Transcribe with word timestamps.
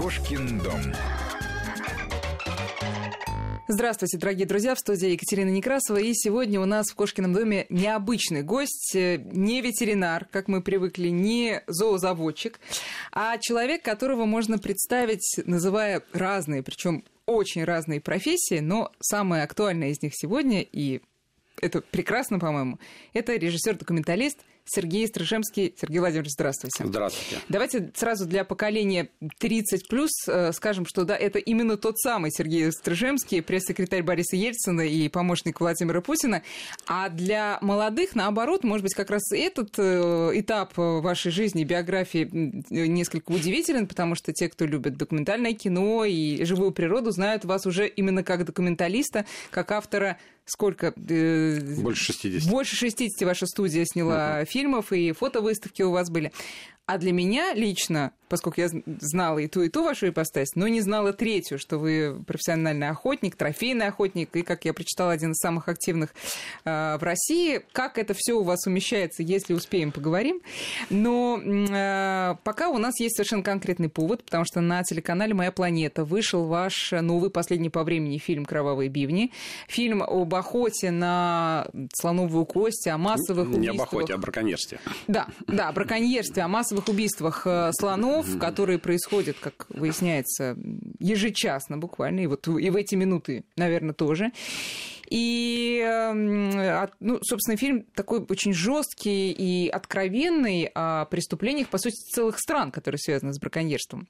Кошкин 0.00 0.60
дом. 0.60 0.80
Здравствуйте, 3.68 4.16
дорогие 4.16 4.46
друзья, 4.46 4.74
в 4.74 4.78
студии 4.78 5.10
Екатерина 5.10 5.50
Некрасова. 5.50 5.98
И 5.98 6.14
сегодня 6.14 6.58
у 6.58 6.64
нас 6.64 6.88
в 6.88 6.94
Кошкином 6.94 7.34
доме 7.34 7.66
необычный 7.68 8.42
гость, 8.42 8.96
э, 8.96 9.18
не 9.18 9.60
ветеринар, 9.60 10.24
как 10.30 10.48
мы 10.48 10.62
привыкли, 10.62 11.10
не 11.10 11.62
зоозаводчик, 11.66 12.60
а 13.12 13.36
человек, 13.36 13.82
которого 13.82 14.24
можно 14.24 14.56
представить, 14.58 15.38
называя 15.44 16.02
разные, 16.14 16.62
причем 16.62 17.04
очень 17.26 17.64
разные 17.64 18.00
профессии, 18.00 18.60
но 18.60 18.90
самая 19.00 19.44
актуальная 19.44 19.90
из 19.90 20.00
них 20.00 20.12
сегодня, 20.14 20.62
и 20.62 21.02
это 21.60 21.82
прекрасно, 21.82 22.38
по-моему, 22.38 22.78
это 23.12 23.36
режиссер-документалист 23.36 24.38
Сергей 24.64 25.06
Стрижемский. 25.06 25.74
Сергей 25.80 25.98
Владимирович, 25.98 26.32
здравствуйте. 26.32 26.84
Здравствуйте. 26.86 27.42
Давайте 27.48 27.92
сразу 27.94 28.26
для 28.26 28.44
поколения 28.44 29.08
30 29.38 29.88
плюс 29.88 30.10
э, 30.26 30.52
скажем, 30.52 30.86
что 30.86 31.04
да, 31.04 31.16
это 31.16 31.38
именно 31.38 31.76
тот 31.76 31.98
самый 31.98 32.30
Сергей 32.30 32.70
Стрижемский, 32.72 33.42
пресс-секретарь 33.42 34.02
Бориса 34.02 34.36
Ельцина 34.36 34.82
и 34.82 35.08
помощник 35.08 35.60
Владимира 35.60 36.00
Путина. 36.00 36.42
А 36.86 37.08
для 37.08 37.58
молодых, 37.60 38.14
наоборот, 38.14 38.64
может 38.64 38.84
быть, 38.84 38.94
как 38.94 39.10
раз 39.10 39.32
этот 39.32 39.74
э, 39.78 40.30
этап 40.34 40.72
вашей 40.76 41.32
жизни, 41.32 41.64
биографии 41.64 42.28
несколько 42.70 43.32
удивителен, 43.32 43.86
потому 43.86 44.14
что 44.14 44.32
те, 44.32 44.48
кто 44.48 44.64
любит 44.64 44.96
документальное 44.96 45.52
кино 45.52 46.04
и 46.04 46.44
живую 46.44 46.72
природу, 46.72 47.10
знают 47.10 47.44
вас 47.44 47.66
уже 47.66 47.88
именно 47.88 48.22
как 48.22 48.44
документалиста, 48.44 49.26
как 49.50 49.72
автора 49.72 50.18
сколько? 50.44 50.92
Э, 51.08 51.60
больше 51.78 52.12
60. 52.12 52.50
Больше 52.50 52.76
60 52.76 53.26
ваша 53.26 53.46
студия 53.46 53.84
сняла 53.84 54.40
uh-huh. 54.40 54.46
фильмов, 54.46 54.92
и 54.92 55.12
фотовыставки 55.12 55.82
у 55.82 55.90
вас 55.90 56.10
были. 56.10 56.32
А 56.90 56.98
для 56.98 57.12
меня 57.12 57.54
лично 57.54 58.12
поскольку 58.30 58.60
я 58.60 58.68
знала 59.00 59.38
и 59.40 59.48
ту, 59.48 59.62
и 59.62 59.68
ту 59.68 59.82
вашу 59.82 60.08
ипостась, 60.08 60.50
но 60.54 60.68
не 60.68 60.80
знала 60.80 61.12
третью, 61.12 61.58
что 61.58 61.78
вы 61.78 62.22
профессиональный 62.26 62.88
охотник, 62.88 63.34
трофейный 63.34 63.88
охотник, 63.88 64.34
и, 64.36 64.42
как 64.42 64.64
я 64.64 64.72
прочитала, 64.72 65.12
один 65.12 65.32
из 65.32 65.38
самых 65.38 65.68
активных 65.68 66.14
э, 66.64 66.96
в 66.96 67.02
России. 67.02 67.60
Как 67.72 67.98
это 67.98 68.14
все 68.16 68.34
у 68.34 68.44
вас 68.44 68.66
умещается, 68.66 69.24
если 69.24 69.52
успеем, 69.52 69.90
поговорим. 69.90 70.40
Но 70.90 71.40
э, 71.42 72.36
пока 72.44 72.68
у 72.68 72.78
нас 72.78 73.00
есть 73.00 73.16
совершенно 73.16 73.42
конкретный 73.42 73.88
повод, 73.88 74.22
потому 74.22 74.44
что 74.44 74.60
на 74.60 74.84
телеканале 74.84 75.34
«Моя 75.34 75.50
планета» 75.50 76.04
вышел 76.04 76.46
ваш 76.46 76.92
новый, 76.92 77.30
последний 77.30 77.68
по 77.68 77.82
времени 77.82 78.18
фильм 78.18 78.44
«Кровавые 78.44 78.88
бивни». 78.88 79.32
Фильм 79.66 80.04
об 80.04 80.32
охоте 80.36 80.92
на 80.92 81.66
слоновую 81.94 82.46
кость, 82.46 82.86
о 82.86 82.96
массовых 82.96 83.48
убийствах. 83.48 83.74
Не 83.74 83.76
об 83.76 83.82
охоте, 83.82 84.12
а 84.12 84.16
о 84.16 84.18
браконьерстве. 84.18 84.78
Да, 85.08 85.26
да, 85.48 85.68
о 85.68 85.72
браконьерстве, 85.72 86.44
о 86.44 86.48
массовых 86.48 86.79
убийствах 86.88 87.42
э, 87.46 87.70
слонов 87.72 88.30
боев, 88.30 88.38
которые 88.38 88.78
происходят, 88.78 89.36
как 89.40 89.66
выясняется, 89.70 90.56
ежечасно 90.98 91.78
буквально, 91.78 92.20
и 92.20 92.26
вот 92.26 92.46
и 92.48 92.70
в 92.70 92.76
эти 92.76 92.94
минуты, 92.94 93.44
наверное, 93.56 93.94
тоже. 93.94 94.32
И, 95.08 95.82
ну, 97.00 97.18
собственно, 97.22 97.56
фильм 97.56 97.84
такой 97.94 98.24
очень 98.28 98.52
жесткий 98.52 99.32
и 99.32 99.68
откровенный 99.68 100.70
о 100.72 101.06
преступлениях, 101.06 101.68
по 101.68 101.78
сути, 101.78 101.96
целых 101.96 102.38
стран, 102.38 102.70
которые 102.70 103.00
связаны 103.00 103.32
с 103.32 103.40
браконьерством. 103.40 104.06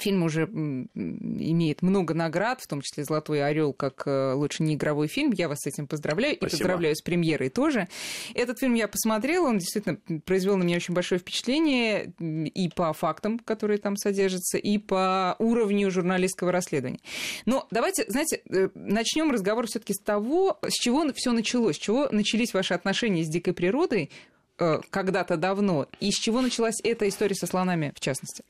Фильм 0.00 0.22
уже 0.22 0.44
имеет 0.44 1.82
много 1.82 2.14
наград, 2.14 2.60
в 2.60 2.66
том 2.66 2.80
числе 2.80 3.04
«Золотой 3.04 3.44
орел» 3.44 3.72
как 3.72 4.02
э, 4.06 4.32
лучший 4.32 4.66
неигровой 4.66 5.08
фильм. 5.08 5.32
Я 5.32 5.48
вас 5.48 5.58
с 5.60 5.66
этим 5.66 5.86
поздравляю. 5.86 6.36
Спасибо. 6.36 6.56
И 6.56 6.58
поздравляю 6.58 6.96
с 6.96 7.02
премьерой 7.02 7.50
тоже. 7.50 7.88
Этот 8.34 8.58
фильм 8.58 8.74
я 8.74 8.88
посмотрела, 8.88 9.48
он 9.48 9.58
действительно 9.58 9.98
произвел 10.24 10.56
на 10.56 10.62
меня 10.62 10.76
очень 10.76 10.94
большое 10.94 11.18
впечатление 11.18 12.12
и 12.18 12.68
по 12.70 12.92
фактам, 12.92 13.38
которые 13.38 13.78
там 13.78 13.96
содержатся, 13.96 14.58
и 14.58 14.78
по 14.78 15.36
уровню 15.38 15.90
журналистского 15.90 16.52
расследования. 16.52 17.00
Но 17.46 17.66
давайте, 17.70 18.04
знаете, 18.08 18.40
э, 18.48 18.70
начнем 18.74 19.30
разговор 19.30 19.66
все-таки 19.66 19.92
с 19.92 20.00
того, 20.00 20.58
с 20.66 20.72
чего 20.72 21.12
все 21.14 21.32
началось, 21.32 21.76
с 21.76 21.78
чего 21.78 22.08
начались 22.10 22.54
ваши 22.54 22.74
отношения 22.74 23.24
с 23.24 23.28
дикой 23.28 23.52
природой 23.52 24.10
э, 24.58 24.80
когда-то 24.90 25.36
давно, 25.36 25.88
и 26.00 26.10
с 26.10 26.14
чего 26.14 26.40
началась 26.40 26.76
эта 26.82 27.08
история 27.08 27.34
со 27.34 27.46
слонами 27.46 27.92
в 27.94 28.00
частности. 28.00 28.44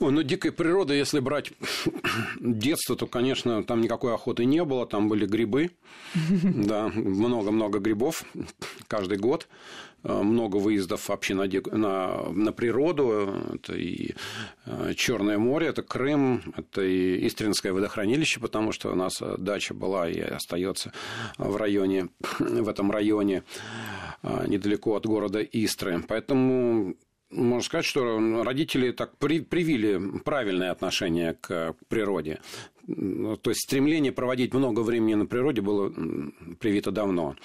Ой, 0.00 0.12
ну, 0.12 0.22
дикая 0.22 0.52
природа, 0.52 0.94
если 0.94 1.18
брать 1.18 1.52
детство, 2.40 2.94
то, 2.94 3.08
конечно, 3.08 3.64
там 3.64 3.80
никакой 3.80 4.14
охоты 4.14 4.44
не 4.44 4.64
было, 4.64 4.86
там 4.86 5.08
были 5.08 5.26
грибы, 5.26 5.72
да, 6.14 6.86
много-много 6.88 7.80
грибов 7.80 8.22
каждый 8.86 9.18
год, 9.18 9.48
э, 10.04 10.22
много 10.22 10.58
выездов 10.58 11.08
вообще 11.08 11.34
на, 11.34 11.48
на, 11.76 12.30
на 12.30 12.52
природу, 12.52 13.34
это 13.54 13.74
и 13.74 14.14
э, 14.66 14.94
Черное 14.94 15.36
море, 15.36 15.66
это 15.66 15.82
Крым, 15.82 16.54
это 16.56 16.82
и 16.82 17.26
Истринское 17.26 17.72
водохранилище, 17.72 18.38
потому 18.38 18.70
что 18.70 18.92
у 18.92 18.94
нас 18.94 19.20
дача 19.38 19.74
была 19.74 20.08
и 20.08 20.20
остается 20.20 20.92
в 21.38 21.56
районе, 21.56 22.08
в 22.38 22.68
этом 22.68 22.92
районе 22.92 23.42
э, 24.22 24.44
недалеко 24.46 24.94
от 24.94 25.06
города 25.06 25.42
Истры. 25.42 26.04
Поэтому 26.06 26.94
можно 27.30 27.62
сказать, 27.62 27.84
что 27.84 28.42
родители 28.42 28.90
так 28.90 29.16
при, 29.18 29.40
привили 29.40 30.00
правильное 30.24 30.70
отношение 30.70 31.34
к 31.34 31.74
природе. 31.88 32.40
То 32.86 33.50
есть 33.50 33.64
стремление 33.64 34.12
проводить 34.12 34.54
много 34.54 34.80
времени 34.80 35.14
на 35.14 35.26
природе 35.26 35.60
было 35.60 35.92
привито 36.58 36.90
давно. 36.90 37.36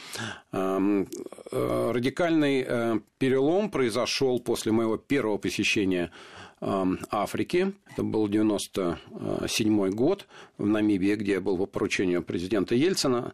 Э, 0.54 1.06
радикальный 1.52 2.66
э, 2.66 3.00
перелом 3.18 3.70
произошел 3.70 4.40
после 4.40 4.72
моего 4.72 4.98
первого 4.98 5.38
посещения 5.38 6.12
Африки. 6.62 7.74
Это 7.92 8.04
был 8.04 8.30
97 8.30 9.90
год 9.90 10.28
в 10.58 10.66
Намибии, 10.66 11.14
где 11.16 11.34
я 11.34 11.42
был 11.42 11.58
по 11.58 11.66
поручению 11.66 12.24
президента 12.24 12.74
Ельцина. 12.74 13.34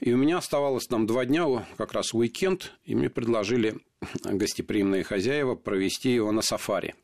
И 0.00 0.12
у 0.12 0.18
меня 0.18 0.36
оставалось 0.36 0.86
там 0.86 1.06
два 1.06 1.24
дня, 1.24 1.66
как 1.76 1.94
раз 1.94 2.12
уикенд, 2.12 2.72
и 2.84 2.94
мне 2.94 3.08
предложили 3.08 3.78
гостеприимные 4.24 5.04
хозяева 5.04 5.54
провести 5.54 6.12
его 6.12 6.32
на 6.32 6.42
сафари. 6.42 6.94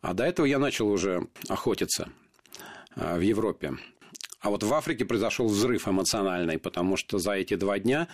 А 0.00 0.14
до 0.14 0.24
этого 0.24 0.46
я 0.46 0.58
начал 0.58 0.88
уже 0.88 1.28
охотиться 1.48 2.10
а, 2.94 3.16
в 3.16 3.20
Европе. 3.20 3.74
А 4.40 4.50
вот 4.50 4.62
в 4.62 4.74
Африке 4.74 5.06
произошел 5.06 5.48
взрыв 5.48 5.88
эмоциональный, 5.88 6.58
потому 6.58 6.98
что 6.98 7.18
за 7.18 7.32
эти 7.32 7.54
два 7.54 7.78
дня 7.78 8.08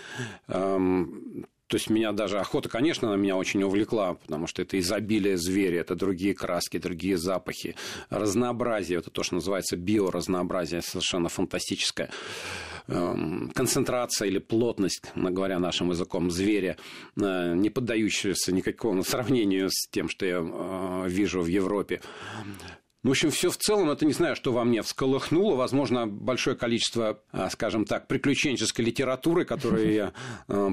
эм, 0.47 1.47
то 1.71 1.77
есть 1.77 1.89
меня 1.89 2.11
даже 2.11 2.41
охота, 2.41 2.69
конечно, 2.69 3.07
она 3.07 3.17
меня 3.17 3.37
очень 3.37 3.63
увлекла, 3.63 4.15
потому 4.15 4.49
что 4.49 4.61
это 4.61 4.77
изобилие 4.81 5.37
зверя, 5.37 5.83
это 5.83 5.95
другие 5.95 6.35
краски, 6.35 6.79
другие 6.79 7.17
запахи, 7.17 7.77
разнообразие, 8.09 8.99
это 8.99 9.11
то, 9.11 9.23
что 9.23 9.37
называется 9.37 9.77
биоразнообразие, 9.77 10.83
совершенно 10.83 11.29
фантастическое. 11.29 12.11
Эм, 12.89 13.53
концентрация 13.55 14.27
или 14.27 14.39
плотность, 14.39 15.13
говоря 15.15 15.61
нашим 15.61 15.91
языком, 15.91 16.33
зверя, 16.33 16.77
э, 17.17 17.55
не 17.55 17.71
поддающаяся 17.71 18.51
никакому 18.51 19.05
сравнению 19.05 19.69
с 19.71 19.89
тем, 19.93 20.09
что 20.09 20.27
я 20.27 20.39
э, 20.41 21.09
вижу 21.09 21.41
в 21.41 21.47
Европе. 21.47 22.01
Ну, 23.03 23.11
в 23.11 23.13
общем, 23.13 23.31
все 23.31 23.51
в 23.51 23.57
целом, 23.57 23.91
это 23.91 24.05
не 24.05 24.13
знаю, 24.13 24.37
что 24.37 24.53
во 24.53 24.65
мне 24.65 24.83
всколыхнуло. 24.83 25.57
Возможно, 25.57 26.07
большое 26.07 26.57
количество, 26.57 27.21
э, 27.33 27.49
скажем 27.51 27.85
так, 27.85 28.09
приключенческой 28.09 28.85
литературы, 28.85 29.45
которую 29.45 29.93
я 29.93 30.13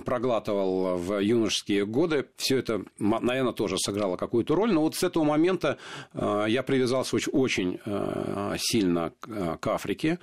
проглатывал 0.06 0.98
в 0.98 1.20
юношеские 1.20 1.86
годы. 1.86 2.28
Все 2.36 2.58
это, 2.58 2.84
наверное, 3.00 3.54
тоже 3.54 3.78
сыграло 3.78 4.18
какую-то 4.18 4.56
роль. 4.56 4.74
Но 4.74 4.82
вот 4.82 4.96
с 4.96 5.04
этого 5.04 5.24
момента 5.24 5.78
я 6.14 6.64
привязался 6.64 7.16
очень, 7.16 7.32
очень 7.32 7.80
сильно 8.58 9.14
к 9.22 9.68
Африке. 9.68 10.20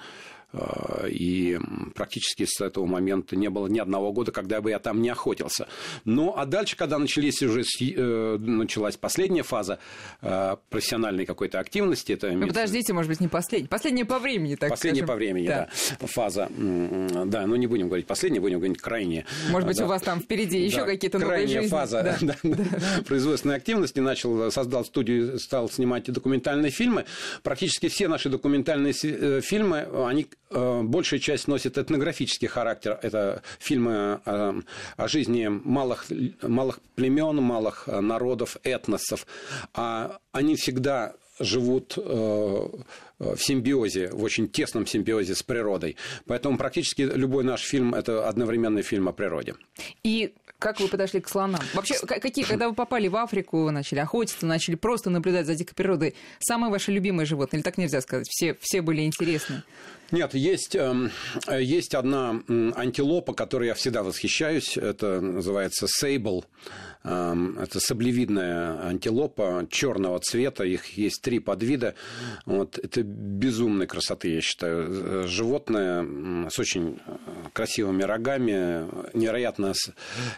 Э, 0.54 1.08
и 1.08 1.58
практически 1.94 2.46
с 2.46 2.60
этого 2.60 2.86
момента 2.86 3.34
не 3.34 3.50
было 3.50 3.66
ни 3.66 3.78
одного 3.78 4.12
года, 4.12 4.30
когда 4.30 4.60
бы 4.60 4.70
я 4.70 4.78
там 4.78 5.02
не 5.02 5.08
охотился. 5.08 5.66
Ну, 6.04 6.34
а 6.36 6.46
дальше, 6.46 6.76
когда 6.76 6.98
начались 6.98 7.42
уже, 7.42 7.62
э, 7.62 8.36
началась 8.38 8.96
последняя 8.96 9.42
фаза 9.42 9.78
э, 10.22 10.56
профессиональной 10.70 11.26
какой-то 11.26 11.58
активности... 11.58 12.12
Это 12.12 12.30
ну, 12.30 12.46
подождите, 12.46 12.92
может 12.92 13.08
быть, 13.08 13.20
не 13.20 13.28
последняя. 13.28 13.68
Последняя 13.68 14.04
по 14.04 14.18
времени, 14.18 14.54
так 14.54 14.70
Последняя 14.70 15.00
скажем. 15.00 15.14
по 15.14 15.16
времени, 15.16 15.48
да. 15.48 15.68
да. 16.00 16.06
Фаза, 16.06 16.48
да, 16.56 17.46
ну 17.46 17.56
не 17.56 17.66
будем 17.66 17.88
говорить 17.88 18.06
последняя, 18.06 18.40
будем 18.40 18.58
говорить 18.58 18.78
крайняя. 18.78 19.24
Может 19.50 19.66
быть, 19.66 19.78
да. 19.78 19.84
у 19.84 19.88
вас 19.88 20.02
там 20.02 20.20
впереди 20.20 20.62
еще 20.62 20.78
да. 20.78 20.86
какие-то 20.86 21.18
новые 21.18 21.38
Крайняя 21.38 21.62
жизни. 21.62 21.70
фаза 21.70 22.02
да. 22.20 22.36
Да, 22.42 22.56
производственной 23.06 23.56
активности. 23.56 23.98
Начал, 23.98 24.50
создал 24.50 24.84
студию, 24.84 25.38
стал 25.38 25.68
снимать 25.68 26.04
документальные 26.04 26.70
фильмы. 26.70 27.06
Практически 27.42 27.88
все 27.88 28.06
наши 28.06 28.28
документальные 28.28 28.92
фильмы, 28.92 29.88
они 30.06 30.28
большая 30.50 31.20
часть 31.20 31.48
носит 31.48 31.78
этнографический 31.78 32.48
характер. 32.48 32.98
Это 33.02 33.42
фильмы 33.58 34.20
о, 34.24 34.60
о 34.96 35.08
жизни 35.08 35.48
малых, 35.48 36.06
малых 36.42 36.80
племен, 36.94 37.36
малых 37.36 37.84
э, 37.86 38.00
народов, 38.00 38.56
этносов. 38.62 39.26
А 39.72 40.18
они 40.32 40.56
всегда 40.56 41.14
живут 41.40 41.94
э, 41.96 42.00
в 43.18 43.38
симбиозе, 43.38 44.10
в 44.10 44.22
очень 44.22 44.48
тесном 44.48 44.86
симбиозе 44.86 45.34
с 45.34 45.42
природой. 45.42 45.96
Поэтому 46.26 46.56
практически 46.58 47.02
любой 47.02 47.44
наш 47.44 47.62
фильм– 47.62 47.94
это 47.96 48.28
одновременный 48.28 48.82
фильм 48.82 49.08
о 49.08 49.12
природе. 49.12 49.54
И 50.02 50.34
как 50.58 50.80
вы 50.80 50.88
подошли 50.88 51.20
к 51.20 51.28
слонам? 51.28 51.60
Вообще, 51.74 51.94
какие, 52.06 52.44
когда 52.44 52.68
вы 52.68 52.74
попали 52.74 53.08
в 53.08 53.16
Африку, 53.16 53.70
начали 53.70 53.98
охотиться, 53.98 54.46
начали 54.46 54.76
просто 54.76 55.10
наблюдать 55.10 55.46
за 55.46 55.54
дикой 55.54 55.74
природой, 55.74 56.14
самые 56.38 56.70
ваши 56.70 56.92
любимые 56.92 57.26
животные, 57.26 57.58
или 57.58 57.64
так 57.64 57.76
нельзя 57.76 58.00
сказать, 58.00 58.26
все, 58.30 58.56
все 58.60 58.80
были 58.80 59.02
интересны? 59.02 59.62
Нет, 60.10 60.34
есть, 60.34 60.76
эм, 60.76 61.10
есть 61.50 61.94
одна 61.94 62.42
антилопа, 62.48 63.34
которой 63.34 63.68
я 63.68 63.74
всегда 63.74 64.02
восхищаюсь. 64.02 64.76
Это 64.76 65.20
называется 65.20 65.86
сейбл. 65.88 66.44
Эм, 67.04 67.58
это 67.58 67.80
саблевидная 67.80 68.86
антилопа 68.86 69.66
черного 69.70 70.20
цвета. 70.20 70.64
Их 70.64 70.96
есть 70.96 71.22
три 71.22 71.38
подвида. 71.38 71.94
Вот. 72.46 72.78
Это 72.78 73.02
безумной 73.02 73.86
красоты, 73.86 74.34
я 74.34 74.40
считаю. 74.40 75.26
Животное 75.26 76.48
с 76.48 76.58
очень 76.58 77.00
э, 77.06 77.16
красивыми 77.52 78.02
рогами, 78.02 78.88
невероятно, 79.14 79.74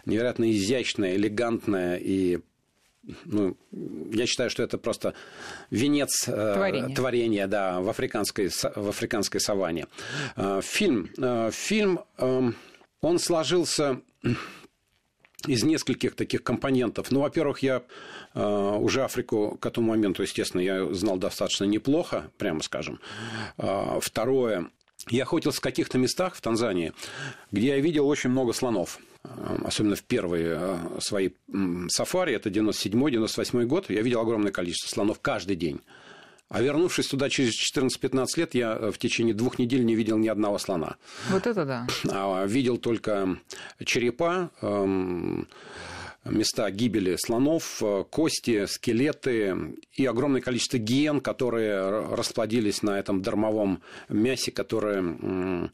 невероятно 0.05 0.51
изящное, 0.51 1.15
элегантное 1.15 1.97
и 1.97 2.39
ну, 3.25 3.57
я 4.11 4.25
считаю, 4.25 4.49
что 4.49 4.63
это 4.63 4.77
просто 4.77 5.13
венец 5.69 6.27
э, 6.27 6.53
творения, 6.55 6.95
творения 6.95 7.47
да, 7.47 7.79
в, 7.79 7.89
африканской, 7.89 8.49
в 8.49 8.89
африканской 8.89 9.39
саванне. 9.39 9.87
Э, 10.35 10.61
фильм, 10.63 11.09
э, 11.17 11.51
фильм 11.51 12.01
он 13.01 13.19
сложился 13.19 14.01
из 15.45 15.63
нескольких 15.63 16.15
таких 16.15 16.43
компонентов. 16.43 17.11
Ну, 17.11 17.21
во-первых, 17.21 17.59
я 17.59 17.83
уже 18.33 19.03
Африку 19.03 19.57
к 19.61 19.65
этому 19.65 19.89
моменту, 19.89 20.23
естественно, 20.23 20.61
я 20.61 20.93
знал 20.93 21.17
достаточно 21.17 21.65
неплохо, 21.65 22.31
прямо 22.37 22.61
скажем. 22.61 22.99
Второе, 24.01 24.71
я 25.09 25.23
охотился 25.23 25.59
в 25.59 25.61
каких-то 25.61 25.97
местах 25.99 26.35
в 26.35 26.41
Танзании, 26.41 26.91
где 27.51 27.67
я 27.67 27.79
видел 27.79 28.07
очень 28.07 28.31
много 28.31 28.51
слонов. 28.51 28.99
Э, 29.35 29.57
особенно 29.65 29.95
в 29.95 30.03
первые 30.03 30.57
э, 30.59 30.99
свои 30.99 31.29
сафари, 31.89 32.33
это 32.33 32.49
97-98 32.49 33.65
год, 33.65 33.89
я 33.89 34.01
видел 34.01 34.21
огромное 34.21 34.51
количество 34.51 34.89
слонов 34.89 35.19
каждый 35.19 35.55
день. 35.55 35.81
А 36.49 36.61
вернувшись 36.61 37.07
туда 37.07 37.29
через 37.29 37.53
14-15 37.75 38.25
лет, 38.37 38.55
я 38.55 38.75
э, 38.75 38.91
в 38.91 38.97
течение 38.97 39.33
двух 39.33 39.59
недель 39.59 39.85
не 39.85 39.95
видел 39.95 40.17
ни 40.17 40.27
одного 40.27 40.57
слона. 40.57 40.95
Вот 41.29 41.45
это 41.45 41.65
да. 41.65 41.87
А 42.09 42.45
видел 42.45 42.77
только 42.77 43.37
черепа, 43.83 44.49
эм, 44.61 45.47
места 46.29 46.69
гибели 46.71 47.15
слонов, 47.17 47.81
кости, 48.09 48.65
скелеты 48.65 49.75
и 49.93 50.05
огромное 50.05 50.41
количество 50.41 50.77
гиен, 50.77 51.21
которые 51.21 52.15
расплодились 52.15 52.81
на 52.83 52.99
этом 52.99 53.21
дармовом 53.21 53.81
мясе, 54.09 54.51
которое 54.51 55.69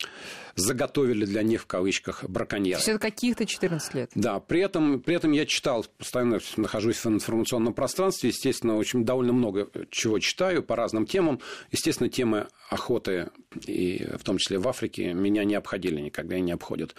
заготовили 0.55 1.25
для 1.25 1.41
них, 1.41 1.63
в 1.63 1.65
кавычках, 1.65 2.23
браконьеры. 2.25 2.81
Это 2.81 2.99
каких-то 2.99 3.45
14 3.45 3.93
лет? 3.95 4.11
Да, 4.15 4.39
при 4.39 4.61
этом, 4.61 5.01
при 5.01 5.15
этом 5.15 5.31
я 5.31 5.45
читал, 5.45 5.85
постоянно 5.97 6.39
нахожусь 6.57 6.97
в 6.97 7.07
информационном 7.07 7.73
пространстве, 7.73 8.29
естественно, 8.29 8.77
очень 8.77 9.03
довольно 9.03 9.33
много 9.33 9.67
чего 9.89 10.19
читаю 10.19 10.61
по 10.63 10.75
разным 10.75 11.05
темам. 11.05 11.39
Естественно, 11.71 12.09
темы 12.09 12.47
охоты, 12.69 13.29
и 13.65 14.05
в 14.17 14.23
том 14.23 14.37
числе 14.37 14.57
в 14.57 14.67
Африке, 14.67 15.13
меня 15.13 15.43
не 15.43 15.55
обходили 15.55 15.99
никогда 15.99 16.37
и 16.37 16.41
не 16.41 16.51
обходят. 16.51 16.95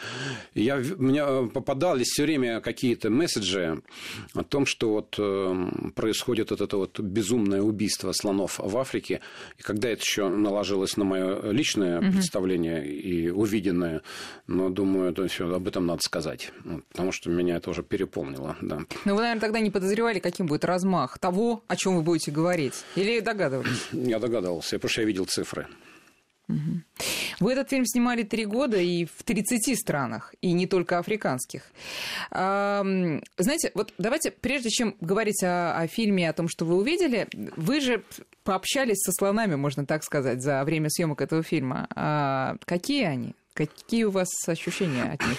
Я, 0.55 0.77
мне 0.77 1.25
попадались 1.49 2.09
все 2.09 2.25
время 2.25 2.61
какие-то 2.61 3.11
месседжи 3.11 3.44
о 3.53 4.43
том, 4.43 4.67
что 4.67 4.91
вот 4.91 5.17
э, 5.19 5.91
происходит 5.95 6.51
вот 6.51 6.61
это 6.61 6.77
вот 6.77 7.01
безумное 7.01 7.63
убийство 7.63 8.13
слонов 8.13 8.59
в 8.59 8.77
Африке, 8.77 9.21
и 9.59 9.63
когда 9.63 9.89
это 9.91 10.03
еще 10.03 10.29
наложилось 10.29 10.97
на 10.97 11.05
мое 11.05 11.51
личное 11.51 12.01
угу. 12.01 12.13
представление 12.13 12.87
и 12.87 13.31
увиденное, 13.31 14.03
но 14.47 14.71
думаю, 14.71 15.11
это 15.11 15.27
все, 15.29 15.53
об 15.53 15.69
этом 15.69 15.87
надо 15.87 16.01
сказать, 16.03 16.53
потому 16.93 17.13
что 17.13 17.31
меня 17.31 17.57
это 17.57 17.71
уже 17.71 17.83
переполнило. 17.83 18.57
Да. 18.61 18.81
Но 19.05 19.15
вы, 19.15 19.21
наверное, 19.23 19.41
тогда 19.41 19.61
не 19.61 19.71
подозревали, 19.71 20.19
каким 20.19 20.47
будет 20.47 20.65
размах 20.65 21.19
того, 21.19 21.63
о 21.69 21.77
чем 21.77 21.97
вы 21.97 22.03
будете 22.03 22.31
говорить? 22.31 22.85
Или 22.97 23.21
догадывались? 23.21 23.89
Я 23.93 24.19
догадывался, 24.19 24.77
потому 24.77 24.91
что 24.91 25.01
я 25.03 25.07
видел 25.07 25.27
цифры. 25.27 25.67
Вы 27.41 27.53
этот 27.53 27.71
фильм 27.71 27.87
снимали 27.87 28.23
три 28.23 28.45
года 28.45 28.77
и 28.77 29.07
в 29.07 29.23
30 29.23 29.79
странах, 29.79 30.35
и 30.41 30.53
не 30.53 30.67
только 30.67 30.99
африканских. 30.99 31.63
Знаете, 32.31 33.73
вот 33.75 33.93
давайте, 33.99 34.31
прежде 34.31 34.71
чем 34.71 34.95
говорить 35.01 35.43
о, 35.43 35.77
о 35.77 35.87
фильме, 35.87 36.29
о 36.29 36.33
том, 36.33 36.49
что 36.49 36.65
вы 36.65 36.77
увидели, 36.77 37.27
вы 37.57 37.81
же 37.81 38.05
пообщались 38.45 39.01
со 39.01 39.13
слонами, 39.13 39.55
можно 39.55 39.87
так 39.87 40.05
сказать, 40.05 40.43
за 40.43 40.63
время 40.65 40.91
съемок 40.91 41.21
этого 41.21 41.43
фильма. 41.43 41.87
А 41.95 42.57
какие 42.67 43.05
они? 43.05 43.35
Какие 43.55 44.05
у 44.05 44.11
вас 44.11 44.29
ощущения 44.47 45.13
от 45.13 45.27
них? 45.27 45.39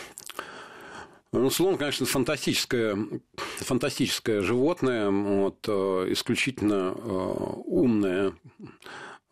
Ну, 1.32 1.50
слон, 1.50 1.78
конечно, 1.78 2.06
фантастическое, 2.06 2.98
фантастическое 3.36 4.42
животное, 4.42 5.10
вот, 5.10 5.58
э, 5.68 6.08
исключительно 6.12 6.94
э, 6.96 7.02
умное, 7.66 8.34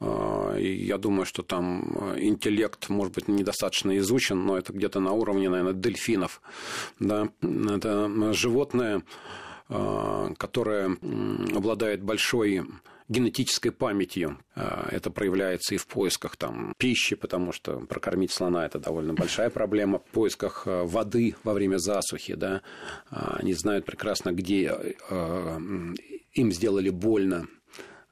и 0.01 0.85
я 0.85 0.97
думаю, 0.97 1.25
что 1.25 1.43
там 1.43 2.13
э, 2.13 2.21
интеллект, 2.21 2.89
может 2.89 3.13
быть, 3.13 3.27
недостаточно 3.27 3.97
изучен, 3.97 4.45
но 4.45 4.57
это 4.57 4.73
где-то 4.73 4.99
на 4.99 5.11
уровне, 5.11 5.49
наверное, 5.49 5.73
дельфинов. 5.73 6.41
Да? 6.99 7.29
Это 7.41 8.33
животное, 8.33 9.03
а, 9.69 10.33
которое 10.37 10.97
обладает 11.55 12.03
большой 12.03 12.63
генетической 13.07 13.71
памятью. 13.71 14.37
А, 14.55 14.87
это 14.91 15.09
проявляется 15.09 15.75
и 15.75 15.77
в 15.77 15.87
поисках 15.87 16.35
там, 16.35 16.73
пищи, 16.77 17.15
потому 17.15 17.51
что 17.51 17.79
прокормить 17.79 18.31
слона– 18.31 18.65
это 18.67 18.79
довольно 18.79 19.13
большая 19.13 19.49
проблема. 19.49 19.99
В 19.99 20.11
поисках 20.11 20.63
э, 20.65 20.83
воды 20.83 21.35
во 21.43 21.53
время 21.53 21.77
засухи. 21.77 22.35
Да? 22.35 22.61
Они 23.09 23.53
знают 23.53 23.85
прекрасно, 23.85 24.31
где 24.31 24.75
э, 25.09 25.59
им 26.33 26.51
сделали 26.51 26.89
больно 26.89 27.47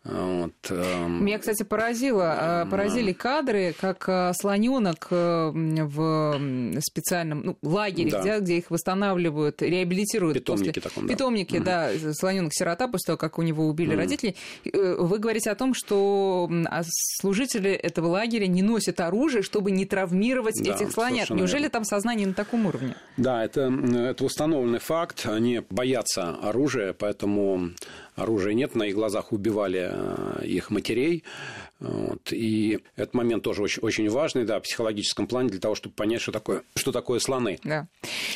вот, 0.03 0.53
эм... 0.71 1.23
Меня, 1.23 1.37
кстати, 1.37 1.61
поразило, 1.61 2.63
э, 2.65 2.69
поразили 2.71 3.13
кадры, 3.13 3.75
как 3.79 4.09
э, 4.09 4.31
слоненок 4.33 5.07
э, 5.11 5.51
в 5.53 6.41
специальном 6.79 7.41
ну, 7.43 7.57
лагере, 7.61 8.09
да. 8.09 8.21
где, 8.21 8.39
где 8.39 8.57
их 8.57 8.71
восстанавливают, 8.71 9.61
реабилитируют. 9.61 10.39
Питомники 10.39 10.69
после... 10.69 10.81
таком, 10.81 11.05
да. 11.05 11.13
Питомники, 11.13 11.57
угу. 11.57 11.65
да, 11.65 11.91
слоненок 12.13 12.51
сирота 12.55 12.87
после 12.87 13.07
того, 13.07 13.17
как 13.17 13.37
у 13.37 13.43
него 13.43 13.67
убили 13.67 13.89
угу. 13.89 13.97
родителей. 13.97 14.35
Вы 14.73 15.19
говорите 15.19 15.51
о 15.51 15.55
том, 15.55 15.75
что 15.75 16.49
а 16.65 16.81
служители 16.83 17.69
этого 17.69 18.07
лагеря 18.07 18.47
не 18.47 18.63
носят 18.63 18.99
оружие, 19.01 19.43
чтобы 19.43 19.69
не 19.69 19.85
травмировать 19.85 20.59
да, 20.63 20.73
этих 20.73 20.91
слонят. 20.91 21.29
Неужели 21.29 21.63
верно. 21.63 21.73
там 21.73 21.83
сознание 21.83 22.25
на 22.25 22.33
таком 22.33 22.65
уровне? 22.65 22.95
Да, 23.17 23.45
это, 23.45 23.71
это 23.71 24.25
установленный 24.25 24.79
факт. 24.79 25.27
Они 25.27 25.61
боятся 25.69 26.31
оружия, 26.41 26.93
поэтому 26.93 27.69
оружия 28.15 28.53
нет, 28.53 28.73
на 28.73 28.83
их 28.83 28.95
глазах 28.95 29.31
убивали 29.31 29.90
их 30.43 30.69
матерей. 30.69 31.23
Вот. 31.81 32.31
И 32.31 32.79
этот 32.95 33.15
момент 33.15 33.43
тоже 33.43 33.63
очень, 33.63 33.81
очень 33.81 34.09
важный, 34.09 34.45
да, 34.45 34.59
в 34.59 34.63
психологическом 34.63 35.27
плане, 35.27 35.49
для 35.49 35.59
того, 35.59 35.73
чтобы 35.73 35.95
понять, 35.95 36.21
что 36.21 36.31
такое, 36.31 36.61
что 36.75 36.91
такое 36.91 37.19
слоны. 37.19 37.59
Да. 37.63 37.87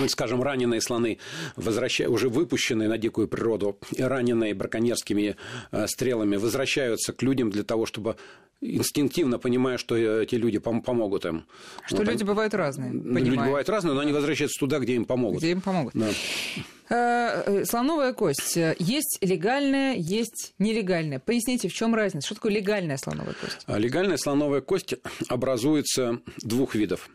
Скажем, 0.08 0.42
раненые 0.42 0.82
слоны, 0.82 1.20
возвращая, 1.56 2.10
уже 2.10 2.28
выпущенные 2.28 2.90
на 2.90 2.98
дикую 2.98 3.28
природу, 3.28 3.78
раненые 3.98 4.56
браконьерскими 4.56 5.36
э, 5.72 5.88
стрелами, 5.88 6.38
возвращаются 6.38 7.14
к 7.14 7.22
людям 7.22 7.52
для 7.52 7.64
того, 7.64 7.86
чтобы 7.86 8.16
инстинктивно 8.62 9.38
понимая, 9.38 9.78
что 9.78 9.96
эти 9.96 10.36
люди 10.36 10.58
пом- 10.58 10.82
помогут 10.82 11.26
им. 11.26 11.46
Что 11.86 11.98
вот, 11.98 12.08
люди 12.08 12.22
они... 12.22 12.28
бывают 12.28 12.54
разные. 12.56 12.92
Понимаю. 12.92 13.26
Люди 13.26 13.38
бывают 13.38 13.70
разные, 13.70 13.94
но 13.94 14.00
они 14.00 14.12
возвращаются 14.12 14.60
туда, 14.60 14.80
где 14.80 14.96
им 14.96 15.06
помогут. 15.06 15.40
Где 15.40 15.52
им 15.52 15.62
помогут. 15.62 15.94
Да. 15.94 16.08
Э, 16.90 17.44
э, 17.46 17.66
слоновая 17.66 18.14
кость. 18.14 18.56
Есть 18.56 19.18
легальная, 19.22 19.96
есть 19.96 20.54
нелегальная. 20.60 21.20
Поясните, 21.20 21.68
в 21.68 21.74
чем 21.74 21.96
разница? 21.96 22.28
Что 22.28 22.36
такое 22.36 22.54
легальная 22.54 22.98
слоновая 22.98 23.35
кость? 23.42 23.64
А 23.66 23.78
легальная 23.78 24.18
слоновая 24.18 24.62
кость 24.62 24.96
образуется 25.28 26.22
двух 26.38 26.76
видов. 26.76 27.10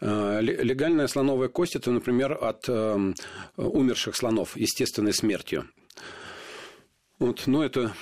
Э, 0.00 0.40
легальная 0.40 1.06
слоновая 1.06 1.48
кость– 1.48 1.76
это, 1.76 1.90
например, 1.90 2.38
от 2.40 2.68
умерших 3.56 4.16
слонов 4.16 4.56
естественной 4.56 5.12
смертью. 5.12 5.68
Вот, 7.18 7.44
ну, 7.46 7.62
это 7.62 7.94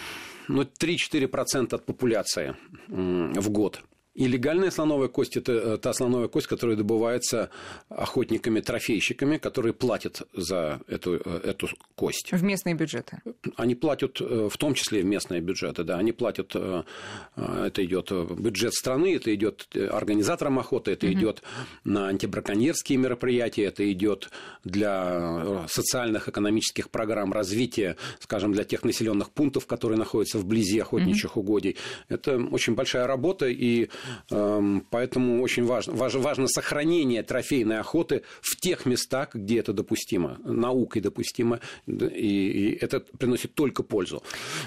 ну, 0.48 0.62
3-4% 0.62 1.74
от 1.74 1.86
популяции 1.86 2.56
в 2.88 3.50
год– 3.50 3.82
и 4.14 4.28
легальная 4.28 4.70
слоновая 4.70 5.08
кость– 5.08 5.36
это 5.38 5.52
э, 5.52 5.76
та 5.78 5.92
слоновая 5.92 6.28
кость, 6.28 6.46
которая 6.46 6.76
добывается 6.76 7.50
охотниками-трофейщиками, 7.88 9.38
которые 9.38 9.72
платят 9.72 10.22
за 10.32 10.80
эту, 10.86 11.20
э, 11.24 11.40
эту 11.44 11.68
кость. 11.96 12.30
В 12.30 12.42
местные 12.44 12.76
бюджеты? 12.76 13.18
Они 13.56 13.74
платят, 13.74 14.20
э, 14.20 14.48
в 14.48 14.56
том 14.56 14.74
числе 14.74 15.02
в 15.02 15.04
местные 15.04 15.40
бюджеты, 15.40 15.82
да. 15.82 15.98
Они 15.98 16.12
платят, 16.12 16.54
это 16.54 17.84
идет 17.84 18.12
бюджет 18.38 18.74
страны, 18.74 19.16
это 19.16 19.34
идет 19.34 19.66
организаторам 19.74 20.60
охоты, 20.60 20.92
это 20.92 21.06
угу. 21.06 21.14
идет 21.14 21.42
на 21.82 22.06
антибраконьерские 22.06 22.98
мероприятия, 22.98 23.64
это 23.64 23.90
идет 23.90 24.30
для 24.62 25.66
социальных, 25.68 26.28
экономических 26.28 26.90
программ 26.90 27.32
развития, 27.32 27.96
скажем, 28.20 28.52
для 28.52 28.62
тех 28.62 28.84
населенных 28.84 29.30
пунктов, 29.30 29.66
которые 29.66 29.98
находятся 29.98 30.38
вблизи 30.38 30.78
охотничьих 30.78 31.36
угу. 31.36 31.40
угодий. 31.40 31.76
Это 32.08 32.38
очень 32.38 32.74
большая 32.74 33.08
работа, 33.08 33.46
и 33.48 33.88
поэтому 34.28 35.42
очень 35.42 35.64
важно, 35.64 35.94
важно, 35.94 36.20
важно 36.20 36.48
сохранение 36.48 37.22
трофейной 37.22 37.78
охоты 37.78 38.22
в 38.40 38.56
тех 38.56 38.86
местах, 38.86 39.34
где 39.34 39.58
это 39.58 39.72
допустимо, 39.72 40.38
наукой 40.44 41.02
допустимо, 41.02 41.60
и, 41.86 41.92
и 41.92 42.78
это 42.80 43.00
приносит 43.00 43.54
только 43.54 43.82
пользу. 43.82 44.22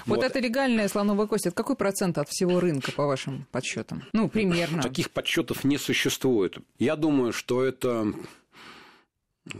Вот, 0.06 0.16
вот 0.16 0.24
это 0.24 0.38
легальная 0.38 0.88
слоновая 0.88 1.26
кость, 1.26 1.46
это 1.46 1.54
какой 1.54 1.76
процент 1.76 2.18
от 2.18 2.28
всего 2.28 2.60
рынка, 2.60 2.92
по 2.92 3.06
вашим 3.06 3.46
подсчетам? 3.50 4.04
Ну, 4.12 4.28
примерно. 4.28 4.82
Таких 4.82 5.10
подсчетов 5.10 5.64
не 5.64 5.78
существует. 5.78 6.58
Я 6.78 6.96
думаю, 6.96 7.32
что 7.32 7.64
это 7.64 8.12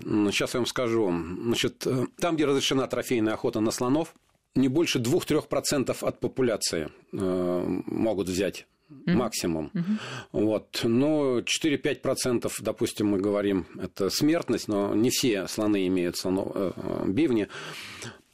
Сейчас 0.03 0.53
я 0.55 0.61
вам 0.61 0.67
скажу. 0.67 1.11
Значит, 1.11 1.87
э, 1.87 2.07
там, 2.19 2.37
где 2.37 2.45
разрешена 2.45 2.87
трофейная 2.87 3.33
охота 3.35 3.61
на 3.61 3.71
слонов, 3.71 4.15
не 4.55 4.69
больше 4.69 4.99
2-3% 4.99 5.97
от 6.01 6.21
популяции 6.21 6.91
э, 7.13 7.65
могут 7.87 8.29
взять 8.29 8.67
Mm-hmm. 8.91 9.15
максимум. 9.15 9.71
Mm-hmm. 9.75 9.99
Вот. 10.33 10.81
Ну, 10.85 11.41
4-5%, 11.41 12.51
допустим, 12.61 13.09
мы 13.09 13.19
говорим, 13.19 13.67
это 13.79 14.09
смертность, 14.09 14.67
но 14.69 14.95
не 14.95 15.11
все 15.11 15.47
слоны 15.47 15.87
имеют 15.89 16.17
слонов, 16.17 16.53
э, 16.55 17.05
бивни. 17.07 17.49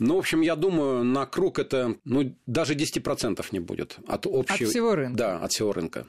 Ну, 0.01 0.17
в 0.17 0.19
общем, 0.19 0.41
я 0.41 0.57
думаю, 0.57 1.05
на 1.05 1.25
круг 1.25 1.59
это 1.61 1.97
ну, 2.05 2.35
даже 2.47 2.75
10% 2.75 3.45
не 3.53 3.61
будет 3.61 3.97
от 4.09 4.27
общего... 4.27 4.67
От 4.67 4.71
всего 4.71 4.95
рынка. 4.97 5.17
Да, 5.17 5.39
от 5.39 5.53
всего 5.53 5.73
рынка. 5.73 6.05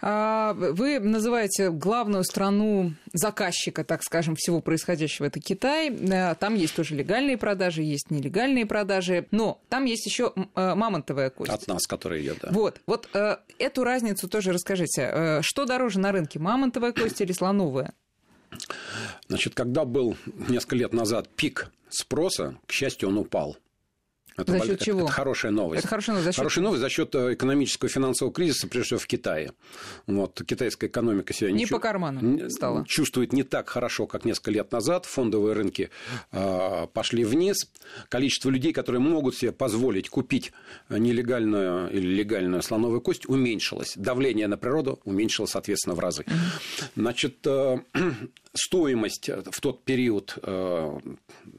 А, 0.00 0.52
вы 0.52 1.00
называете 1.00 1.70
главную 1.70 2.22
страну 2.22 2.92
заказчика, 3.14 3.82
так 3.82 4.02
скажем, 4.02 4.36
всего 4.36 4.60
происходящего, 4.60 5.24
это 5.24 5.40
Китай. 5.40 5.90
Э, 5.90 6.34
там 6.34 6.54
есть 6.54 6.76
тоже 6.76 6.94
легальные 6.94 7.38
продажи, 7.38 7.82
есть 7.82 8.10
нелегальные 8.10 8.66
продажи, 8.66 9.26
но 9.30 9.60
там 9.70 9.86
есть 9.86 10.04
еще 10.04 10.32
э, 10.36 10.74
мамонтовая 10.74 11.30
кость. 11.30 11.50
От 11.50 11.66
нас, 11.66 11.86
которая 11.86 12.20
идет, 12.20 12.38
да. 12.42 12.50
Вот, 12.52 12.80
вот 12.86 13.08
э, 13.14 13.38
эту 13.58 13.84
разницу 13.84 14.28
тоже 14.28 14.52
расскажите. 14.52 15.40
Что 15.42 15.64
дороже 15.64 15.98
на 15.98 16.12
рынке, 16.12 16.38
мамонтовая 16.38 16.92
кость 16.92 17.20
или 17.22 17.32
слоновая? 17.32 17.94
Значит, 19.28 19.54
когда 19.54 19.84
был 19.84 20.16
несколько 20.48 20.76
лет 20.76 20.92
назад 20.92 21.28
пик 21.28 21.70
спроса, 21.90 22.58
к 22.66 22.72
счастью, 22.72 23.08
он 23.08 23.18
упал. 23.18 23.56
Это, 24.38 24.52
за 24.52 24.60
счет 24.64 24.80
чего? 24.80 25.02
Это 25.02 25.12
хорошая 25.12 25.50
новость. 25.50 25.80
Это 25.80 25.88
хорошая 25.88 26.14
новость. 26.14 26.24
За 26.26 26.32
счет... 26.32 26.38
Хорошая 26.38 26.64
новость 26.64 26.80
за 26.80 26.88
счет 26.88 27.14
э, 27.16 27.34
экономического 27.34 27.88
и 27.88 27.92
финансового 27.92 28.32
кризиса, 28.32 28.68
прежде 28.68 28.86
всего 28.86 29.00
в 29.00 29.06
Китае. 29.06 29.52
Вот, 30.06 30.40
китайская 30.46 30.86
экономика 30.86 31.32
себя 31.32 31.50
не, 31.50 31.58
не 31.58 31.66
по 31.66 31.80
карману 31.80 32.48
стала. 32.48 32.84
чувствует 32.86 33.32
не 33.32 33.42
так 33.42 33.68
хорошо, 33.68 34.06
как 34.06 34.24
несколько 34.24 34.52
лет 34.52 34.70
назад. 34.70 35.06
Фондовые 35.06 35.54
рынки 35.54 35.90
э, 36.30 36.86
пошли 36.92 37.24
вниз. 37.24 37.68
Количество 38.08 38.50
людей, 38.50 38.72
которые 38.72 39.00
могут 39.00 39.34
себе 39.34 39.50
позволить 39.50 40.08
купить 40.08 40.52
нелегальную 40.88 41.90
или 41.90 42.06
легальную 42.06 42.62
слоновую 42.62 43.00
кость, 43.00 43.28
уменьшилось. 43.28 43.94
Давление 43.96 44.46
на 44.46 44.56
природу 44.56 45.00
уменьшилось, 45.04 45.50
соответственно, 45.50 45.96
в 45.96 45.98
разы. 45.98 46.24
Значит, 46.94 47.44
э, 47.44 47.78
стоимость 48.54 49.28
в 49.50 49.60
тот 49.60 49.82
период 49.82 50.38
э, 50.42 50.98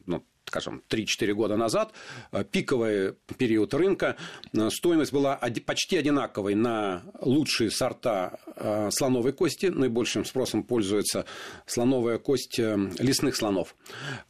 ну, 0.05 0.23
скажем, 0.49 0.81
3-4 0.89 1.33
года 1.33 1.57
назад, 1.57 1.93
э, 2.31 2.43
пиковый 2.43 3.13
период 3.37 3.73
рынка, 3.73 4.15
э, 4.53 4.69
стоимость 4.69 5.13
была 5.13 5.39
почти 5.65 5.97
одинаковой 5.97 6.55
на 6.55 7.03
лучшие 7.21 7.69
сорта 7.71 8.39
э, 8.55 8.89
слоновой 8.91 9.31
кости. 9.31 9.67
Наибольшим 9.67 10.25
спросом 10.25 10.63
пользуется 10.63 11.25
слоновая 11.65 12.17
кость 12.17 12.57
лесных 12.57 13.35
слонов. 13.35 13.75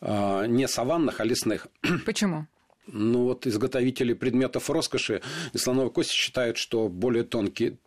Не 0.02 0.68
саванных, 0.68 1.22
а 1.22 1.24
лесных. 1.24 1.68
Почему? 2.06 2.48
Ну 2.88 3.24
вот 3.24 3.48
изготовители 3.48 4.14
предметов 4.14 4.70
роскоши 4.70 5.22
и 5.54 5.58
слоновой 5.58 5.92
кости 5.92 6.14
считают, 6.14 6.58
что 6.58 6.90
более 6.90 7.24
тонкий 7.24 7.78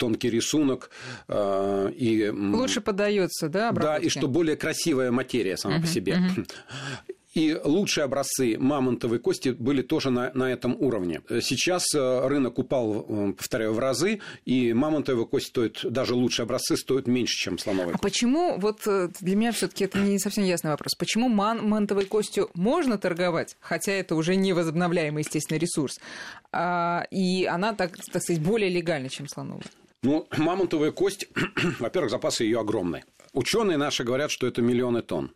тонкий 0.00 0.30
рисунок 0.30 0.90
э, 1.28 1.92
и 1.94 2.30
лучше 2.30 2.80
поддается, 2.80 3.48
да? 3.48 3.68
Обработке? 3.68 4.00
Да, 4.00 4.06
и 4.06 4.08
что 4.08 4.28
более 4.28 4.56
красивая 4.56 5.12
материя 5.12 5.58
сама 5.58 5.76
uh-huh, 5.76 5.80
по 5.82 5.86
себе. 5.86 6.12
Uh-huh. 6.14 6.50
И 7.34 7.56
лучшие 7.62 8.04
образцы 8.04 8.56
мамонтовой 8.58 9.20
кости 9.20 9.50
были 9.50 9.82
тоже 9.82 10.10
на, 10.10 10.32
на 10.34 10.50
этом 10.52 10.76
уровне. 10.80 11.22
Сейчас 11.40 11.94
э, 11.94 12.26
рынок 12.26 12.58
упал, 12.58 13.06
э, 13.08 13.32
повторяю, 13.34 13.72
в 13.72 13.78
разы, 13.78 14.20
и 14.44 14.72
мамонтовая 14.72 15.26
кость 15.26 15.48
стоит, 15.48 15.80
даже 15.84 16.14
лучшие 16.14 16.44
образцы 16.44 16.76
стоят 16.76 17.06
меньше, 17.06 17.36
чем 17.36 17.58
слоновая. 17.58 17.94
А 17.94 17.98
почему, 17.98 18.58
вот 18.58 18.80
э, 18.86 19.10
для 19.20 19.36
меня 19.36 19.52
все 19.52 19.68
таки 19.68 19.84
это 19.84 19.98
не 19.98 20.18
совсем 20.18 20.42
ясный 20.42 20.72
вопрос, 20.72 20.94
почему 20.98 21.28
мамонтовой 21.28 22.06
костью 22.06 22.50
можно 22.54 22.98
торговать, 22.98 23.56
хотя 23.60 23.92
это 23.92 24.16
уже 24.16 24.34
не 24.34 24.52
возобновляемый, 24.52 25.22
естественно, 25.22 25.58
ресурс, 25.58 26.00
а, 26.50 27.06
и 27.12 27.44
она, 27.44 27.74
так, 27.74 27.96
так 27.96 28.22
сказать, 28.22 28.42
более 28.42 28.70
легальна, 28.70 29.08
чем 29.08 29.28
слоновая? 29.28 29.64
Ну, 30.02 30.26
мамонтовая 30.36 30.90
кость, 30.90 31.28
во-первых, 31.78 32.10
запасы 32.10 32.44
ее 32.44 32.58
огромные. 32.58 33.04
Ученые 33.32 33.78
наши 33.78 34.02
говорят, 34.02 34.30
что 34.30 34.46
это 34.46 34.60
миллионы 34.60 35.02
тонн. 35.02 35.32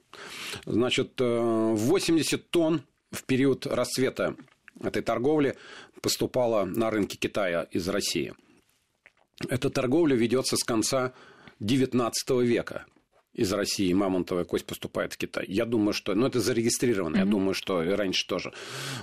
Значит, 0.66 1.20
80 1.20 2.32
э, 2.32 2.38
тонн 2.50 2.82
в 3.12 3.24
период 3.24 3.66
расцвета 3.66 4.36
этой 4.80 5.02
торговли 5.02 5.56
поступало 6.00 6.64
на 6.64 6.90
рынке 6.90 7.16
Китая 7.16 7.62
из 7.70 7.88
России. 7.88 8.34
Эта 9.48 9.70
торговля 9.70 10.16
ведется 10.16 10.56
с 10.56 10.64
конца 10.64 11.12
XIX 11.60 12.12
века. 12.42 12.86
Из 13.34 13.52
России 13.52 13.92
мамонтовая 13.92 14.44
кость 14.44 14.66
поступает 14.66 15.12
в 15.12 15.16
Китай. 15.16 15.44
Я 15.48 15.64
думаю, 15.64 15.92
что... 15.92 16.14
Ну, 16.14 16.26
это 16.26 16.40
зарегистрировано. 16.40 17.16
Mm-hmm. 17.16 17.24
Я 17.24 17.26
думаю, 17.26 17.54
что 17.54 17.82
и 17.82 17.88
раньше 17.88 18.26
тоже 18.26 18.52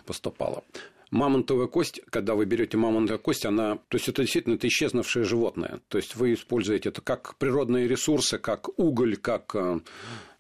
поступало 0.06 0.64
мамонтовая 1.12 1.68
кость, 1.68 2.02
когда 2.10 2.36
вы 2.36 2.46
берете 2.46 2.78
мамонтовую 2.78 3.20
кость, 3.20 3.46
она, 3.46 3.76
то 3.90 3.98
есть 3.98 4.08
это 4.08 4.24
действительно 4.24 4.56
это 4.56 4.68
исчезнувшее 4.68 5.26
животное. 5.26 5.82
То 5.90 5.98
есть 5.98 6.16
вы 6.16 6.34
используете 6.34 6.90
это 6.90 7.02
как 7.02 7.36
природные 7.36 7.88
ресурсы, 7.88 8.38
как 8.38 8.80
уголь, 8.80 9.18
как 9.18 9.54
э, 9.56 9.80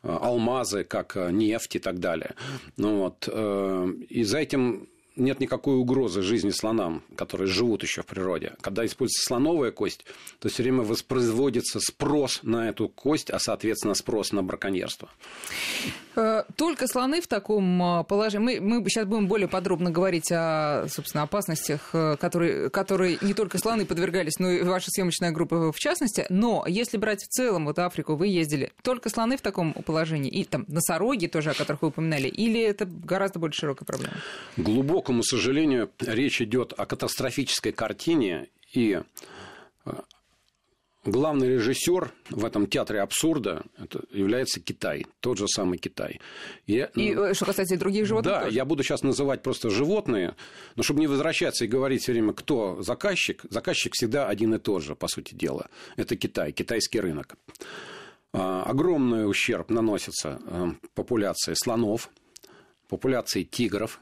алмазы, 0.01 0.83
как 0.83 1.17
э, 1.17 1.31
нефть 1.31 1.75
и 1.75 1.79
так 1.79 1.99
далее. 1.99 2.35
Ну, 2.77 2.99
вот. 2.99 3.27
Э, 3.31 3.87
и 4.09 4.23
за 4.23 4.39
этим 4.39 4.87
нет 5.15 5.39
никакой 5.39 5.75
угрозы 5.75 6.21
жизни 6.21 6.51
слонам, 6.51 7.03
которые 7.15 7.47
живут 7.47 7.83
еще 7.83 8.01
в 8.01 8.05
природе. 8.05 8.53
Когда 8.61 8.85
используется 8.85 9.25
слоновая 9.25 9.71
кость, 9.71 10.05
то 10.39 10.49
все 10.49 10.63
время 10.63 10.83
воспроизводится 10.83 11.79
спрос 11.79 12.39
на 12.43 12.69
эту 12.69 12.87
кость, 12.87 13.29
а, 13.29 13.39
соответственно, 13.39 13.93
спрос 13.93 14.31
на 14.31 14.43
браконьерство. 14.43 15.09
Э, 16.15 16.43
только 16.55 16.87
слоны 16.87 17.21
в 17.21 17.27
таком 17.27 17.81
э, 17.81 18.03
положении. 18.03 18.59
Мы, 18.59 18.79
мы 18.81 18.89
сейчас 18.89 19.05
будем 19.05 19.27
более 19.27 19.47
подробно 19.47 19.91
говорить 19.91 20.31
о, 20.31 20.85
собственно, 20.89 21.23
опасностях, 21.23 21.89
э, 21.93 22.17
которые, 22.19 22.69
которые 22.69 23.17
не 23.21 23.33
только 23.33 23.57
слоны 23.57 23.85
подвергались, 23.85 24.37
но 24.39 24.49
и 24.49 24.63
ваша 24.63 24.89
съемочная 24.89 25.31
группа 25.31 25.71
в 25.71 25.77
частности. 25.77 26.25
Но 26.29 26.65
если 26.67 26.97
брать 26.97 27.23
в 27.23 27.27
целом, 27.27 27.65
вот 27.65 27.79
Африку 27.79 28.15
вы 28.15 28.27
ездили, 28.27 28.71
только 28.81 29.09
слоны 29.09 29.37
в 29.37 29.41
таком 29.41 29.73
положении, 29.73 30.29
и 30.29 30.43
там 30.43 30.65
носороги 30.67 31.27
тоже, 31.27 31.51
о 31.51 31.53
которых 31.53 31.81
вы 31.81 31.87
упоминали, 31.89 32.27
или 32.27 32.61
это 32.61 32.85
гораздо 32.85 33.39
более 33.39 33.53
широкая 33.53 33.85
проблема? 33.85 34.15
Глубокому 34.57 35.23
сожалению, 35.23 35.89
речь 35.99 36.41
идет 36.41 36.73
о 36.75 36.85
катастрофической 36.85 37.71
картине 37.71 38.49
и 38.73 39.01
главный 41.03 41.49
режиссер 41.49 42.11
в 42.29 42.45
этом 42.45 42.67
театре 42.67 43.01
абсурда 43.01 43.63
это 43.77 44.03
является 44.11 44.59
Китай, 44.59 45.05
тот 45.19 45.37
же 45.37 45.47
самый 45.47 45.77
Китай. 45.77 46.19
И, 46.67 46.87
и 46.95 47.13
э, 47.13 47.33
что 47.33 47.45
касается 47.45 47.77
других 47.77 48.05
животных? 48.05 48.33
Да, 48.33 48.41
тоже? 48.41 48.55
я 48.55 48.65
буду 48.65 48.83
сейчас 48.83 49.01
называть 49.03 49.41
просто 49.41 49.69
животные, 49.69 50.35
но 50.75 50.83
чтобы 50.83 50.99
не 50.99 51.07
возвращаться 51.07 51.65
и 51.65 51.67
говорить 51.67 52.03
все 52.03 52.11
время, 52.11 52.33
кто 52.33 52.81
заказчик, 52.81 53.43
заказчик 53.49 53.93
всегда 53.93 54.27
один 54.27 54.53
и 54.53 54.59
тот 54.59 54.83
же, 54.83 54.95
по 54.95 55.07
сути 55.07 55.33
дела. 55.33 55.69
Это 55.95 56.15
Китай, 56.15 56.51
китайский 56.51 56.99
рынок. 56.99 57.35
А, 58.33 58.63
огромный 58.63 59.29
ущерб 59.29 59.69
наносится 59.69 60.39
э, 60.45 60.67
популяции 60.93 61.53
слонов, 61.55 62.09
популяции 62.87 63.43
тигров, 63.43 63.99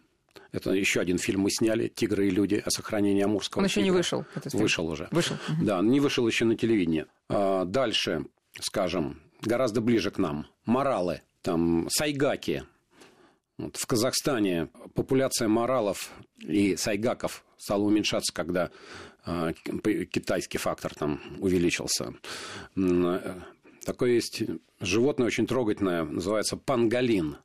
это 0.52 0.72
еще 0.72 1.00
один 1.00 1.18
фильм 1.18 1.42
мы 1.42 1.52
сняли 1.52 1.88
«Тигры 1.88 2.28
и 2.28 2.32
люди» 2.32 2.62
о 2.66 2.70
сохранении 2.72 3.24
Амурского. 3.24 3.62
Он 3.62 3.68
еще 3.68 3.82
не 3.82 3.92
вышел. 3.92 4.26
Вышел 4.54 4.88
уже. 4.88 5.08
Вышел. 5.12 5.38
Да, 5.62 5.82
не 5.82 6.00
вышел 6.00 6.28
еще 6.28 6.46
на 6.46 6.56
телевидении. 6.56 7.06
А, 7.28 7.66
дальше, 7.66 8.26
скажем, 8.60 9.22
гораздо 9.42 9.82
ближе 9.82 10.12
к 10.12 10.18
нам. 10.18 10.48
Моралы, 10.66 11.22
там, 11.42 11.88
сайгаки. 11.90 12.64
Вот 13.58 13.76
в 13.76 13.86
Казахстане 13.86 14.70
популяция 14.96 15.48
моралов 15.48 16.12
и 16.40 16.76
сайгаков 16.78 17.44
стала 17.58 17.84
уменьшаться, 17.84 18.34
когда 18.34 18.72
а, 19.26 19.54
китайский 19.54 20.58
фактор 20.58 20.96
там 20.96 21.22
увеличился. 21.40 22.14
Такое 23.86 24.12
есть 24.12 24.44
животное 24.80 25.28
очень 25.28 25.48
трогательное, 25.48 26.04
называется 26.04 26.58
пангалин. 26.58 27.38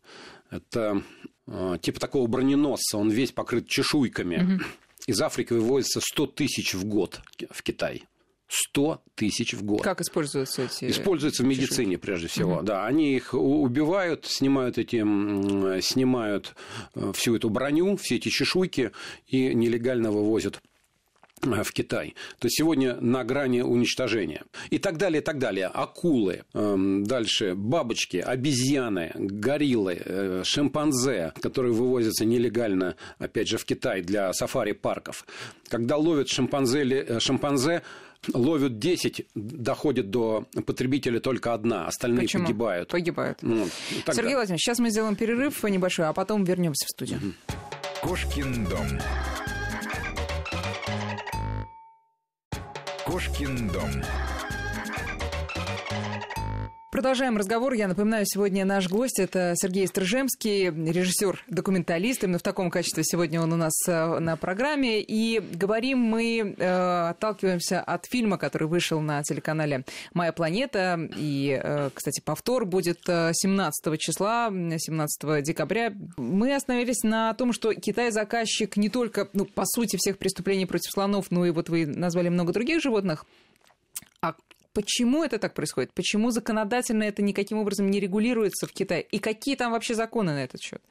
Это 0.55 1.03
а, 1.49 1.79
типа 1.79 1.99
такого 1.99 2.27
броненосца, 2.29 2.97
он 2.97 3.11
весь 3.11 3.33
покрыт 3.33 3.67
чешуйками. 3.67 4.37
Угу. 4.37 4.65
Из 5.07 5.21
Африки 5.21 5.53
вывозится 5.53 6.01
100 6.01 6.27
тысяч 6.29 6.75
в 6.75 6.85
год 6.85 7.21
в 7.51 7.63
Китай. 7.63 8.05
100 8.47 9.03
тысяч 9.17 9.55
в 9.55 9.65
год. 9.65 9.83
Как 9.83 10.01
используются 10.01 10.63
эти 10.63 10.91
Используются 10.91 11.43
в 11.43 11.47
медицине, 11.47 11.67
чешуйки? 11.67 11.97
прежде 11.97 12.29
всего. 12.29 12.57
Угу. 12.57 12.63
Да, 12.63 12.87
они 12.87 13.17
их 13.17 13.35
убивают, 13.35 14.27
снимают, 14.27 14.79
эти, 14.79 14.99
снимают 15.81 16.55
э, 16.95 17.13
всю 17.15 17.35
эту 17.35 17.51
броню, 17.51 17.97
все 17.97 18.17
эти 18.17 18.29
чешуйки 18.29 18.93
и 19.27 19.55
нелегально 19.55 20.13
вывозят 20.13 20.63
в 21.43 21.73
Китай. 21.73 22.15
То 22.39 22.47
есть 22.47 22.57
сегодня 22.57 22.97
на 23.01 23.25
грани 23.25 23.61
уничтожения. 23.61 24.45
И 24.71 24.79
так 24.79 24.97
далее, 24.97 25.21
и 25.21 25.25
так 25.25 25.39
далее. 25.39 25.67
Акулы, 25.67 26.45
эм, 26.55 27.05
дальше 27.05 27.55
бабочки, 27.55 28.17
обезьяны, 28.17 29.13
гориллы, 29.15 30.01
э, 30.05 30.43
шимпанзе, 30.45 31.33
которые 31.41 31.73
вывозятся 31.73 32.25
нелегально, 32.25 32.97
опять 33.19 33.49
же, 33.49 33.59
в 33.59 33.65
Китай 33.65 34.03
для 34.03 34.33
сафари-парков. 34.33 35.27
Когда 35.69 35.97
ловят 35.97 36.29
шимпанзе, 36.29 36.83
э, 36.85 37.21
шимпанзе 37.21 37.83
ловят 38.33 38.79
10, 38.79 39.27
доходит 39.35 40.11
до 40.11 40.47
потребителя 40.67 41.21
только 41.21 41.53
одна, 41.53 41.87
остальные 41.87 42.23
Почему? 42.23 42.45
погибают. 42.45 42.89
Погибают. 42.89 43.39
Ну, 43.43 43.69
Сергей 44.07 44.35
Владимирович, 44.35 44.63
сейчас 44.63 44.79
мы 44.79 44.91
сделаем 44.91 45.15
перерыв 45.15 45.63
небольшой, 45.65 46.07
а 46.07 46.13
потом 46.13 46.45
вернемся 46.45 46.87
в 46.87 46.91
студию. 46.91 47.21
Кошкин 48.03 48.65
дом. 48.65 48.89
Кошкин 53.05 53.69
дом. 53.69 54.03
Продолжаем 56.95 57.37
разговор. 57.37 57.73
Я 57.73 57.89
напоминаю, 57.89 58.25
сегодня 58.25 58.65
наш 58.65 58.89
гость 58.89 59.19
это 59.19 59.55
Сергей 59.57 59.89
Стрижемский, 59.89 60.67
режиссер-документалист. 60.69 62.23
Именно 62.23 62.39
в 62.39 62.43
таком 62.43 62.71
качестве 62.71 63.03
сегодня 63.03 63.41
он 63.41 63.53
у 63.53 63.57
нас 63.57 63.73
э, 63.89 64.21
на 64.21 64.37
программе. 64.37 65.03
И 65.03 65.41
говорим 65.41 65.99
мы, 65.99 66.55
э, 66.57 67.09
отталкиваемся 67.09 67.81
от 67.81 68.07
фильма, 68.07 68.39
который 68.39 68.69
вышел 68.69 69.01
на 69.01 69.25
телеканале 69.25 69.85
«Моя 70.13 70.33
планета». 70.33 71.11
И, 71.17 71.61
э, 71.61 71.91
кстати, 71.93 72.21
повтор 72.21 72.65
будет 72.65 73.01
17 73.05 73.99
числа, 73.99 74.49
17 74.53 75.43
декабря. 75.43 75.93
Мы 76.17 76.55
остановились 76.55 77.03
на 77.03 77.35
том, 77.35 77.53
что 77.53 77.75
Китай 77.75 78.13
заказчик 78.13 78.77
не 78.77 78.89
только, 78.89 79.29
ну, 79.33 79.47
по 79.47 79.65
сути, 79.67 79.97
всех 79.97 80.17
преступлений 80.17 80.65
против 80.65 80.93
слонов, 80.93 81.33
но 81.33 81.45
и 81.45 81.51
вот 81.51 81.71
вы 81.71 81.87
назвали 81.87 82.29
много 82.29 82.53
других 82.53 82.81
животных. 82.81 83.27
А 84.21 84.37
Почему 84.75 85.23
это 85.23 85.39
так 85.39 85.55
происходит? 85.55 85.93
Почему 85.93 86.31
законодательно 86.31 87.05
это 87.05 87.23
никаким 87.23 87.59
образом 87.59 87.91
не 87.91 88.01
регулируется 88.01 88.67
в 88.67 88.73
Китае? 88.73 89.03
И 89.03 89.21
какие 89.21 89.55
там 89.55 89.71
вообще 89.73 89.95
законы 89.95 90.33
на 90.33 90.43
этот 90.43 90.61
счет? 90.61 90.83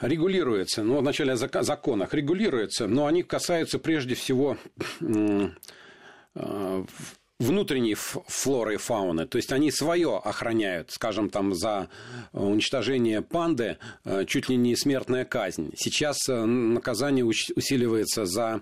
Регулируется. 0.00 0.82
Ну, 0.84 0.98
вначале 0.98 1.32
о 1.32 1.36
законах 1.36 2.14
регулируется, 2.14 2.86
но 2.86 3.06
они 3.06 3.22
касаются 3.22 3.78
прежде 3.78 4.14
всего 4.14 4.58
э, 5.00 6.84
внутренней 7.38 7.94
флоры 7.94 8.74
и 8.74 8.78
фауны. 8.78 9.26
То 9.26 9.36
есть 9.36 9.52
они 9.52 9.70
свое 9.70 10.18
охраняют, 10.18 10.90
скажем, 10.90 11.30
там 11.30 11.54
за 11.54 11.88
э, 12.32 12.38
уничтожение 12.38 13.22
панды 13.22 13.78
э, 14.04 14.24
чуть 14.26 14.48
ли 14.48 14.56
не 14.56 14.74
смертная 14.74 15.24
казнь. 15.24 15.70
Сейчас 15.76 16.28
э, 16.28 16.44
наказание 16.44 17.24
усиливается 17.24 18.26
за 18.26 18.60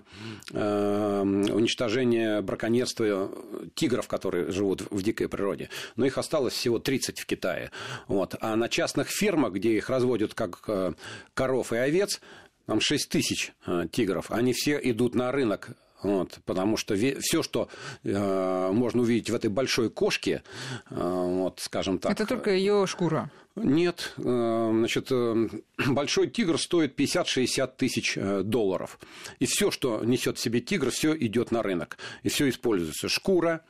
уничтожение 0.51 2.41
браконьерства 2.41 3.31
тигров, 3.73 4.07
которые 4.07 4.51
живут 4.51 4.83
в 4.89 5.01
дикой 5.01 5.27
природе. 5.27 5.69
Но 5.95 6.05
их 6.05 6.17
осталось 6.17 6.53
всего 6.53 6.79
30 6.79 7.19
в 7.19 7.25
Китае. 7.25 7.71
Вот. 8.07 8.35
А 8.39 8.55
на 8.55 8.69
частных 8.69 9.09
фермах, 9.09 9.53
где 9.53 9.75
их 9.75 9.89
разводят 9.89 10.33
как 10.33 10.93
коров 11.33 11.73
и 11.73 11.77
овец, 11.77 12.21
там 12.65 12.79
6 12.79 13.09
тысяч 13.09 13.53
тигров. 13.91 14.31
Они 14.31 14.53
все 14.53 14.79
идут 14.81 15.15
на 15.15 15.31
рынок 15.31 15.71
вот, 16.03 16.39
потому 16.45 16.77
что 16.77 16.95
все, 16.95 17.43
что 17.43 17.69
э, 18.03 18.71
можно 18.71 19.01
увидеть 19.01 19.29
в 19.29 19.35
этой 19.35 19.49
большой 19.49 19.89
кошке, 19.89 20.43
э, 20.89 20.95
вот, 20.95 21.59
скажем 21.59 21.99
так. 21.99 22.11
Это 22.11 22.25
только 22.25 22.51
ее 22.51 22.85
шкура. 22.87 23.31
Нет, 23.55 24.13
э, 24.17 24.69
значит, 24.71 25.07
э, 25.11 25.49
большой 25.87 26.27
тигр 26.27 26.59
стоит 26.59 26.99
50-60 26.99 27.71
тысяч 27.75 28.15
э, 28.15 28.43
долларов. 28.43 28.99
И 29.39 29.45
все, 29.47 29.71
что 29.71 30.03
несет 30.03 30.37
в 30.37 30.41
себе 30.41 30.61
тигр, 30.61 30.91
все 30.91 31.17
идет 31.17 31.51
на 31.51 31.63
рынок. 31.63 31.97
И 32.21 32.29
все 32.29 32.47
используется. 32.49 33.09
Шкура, 33.09 33.63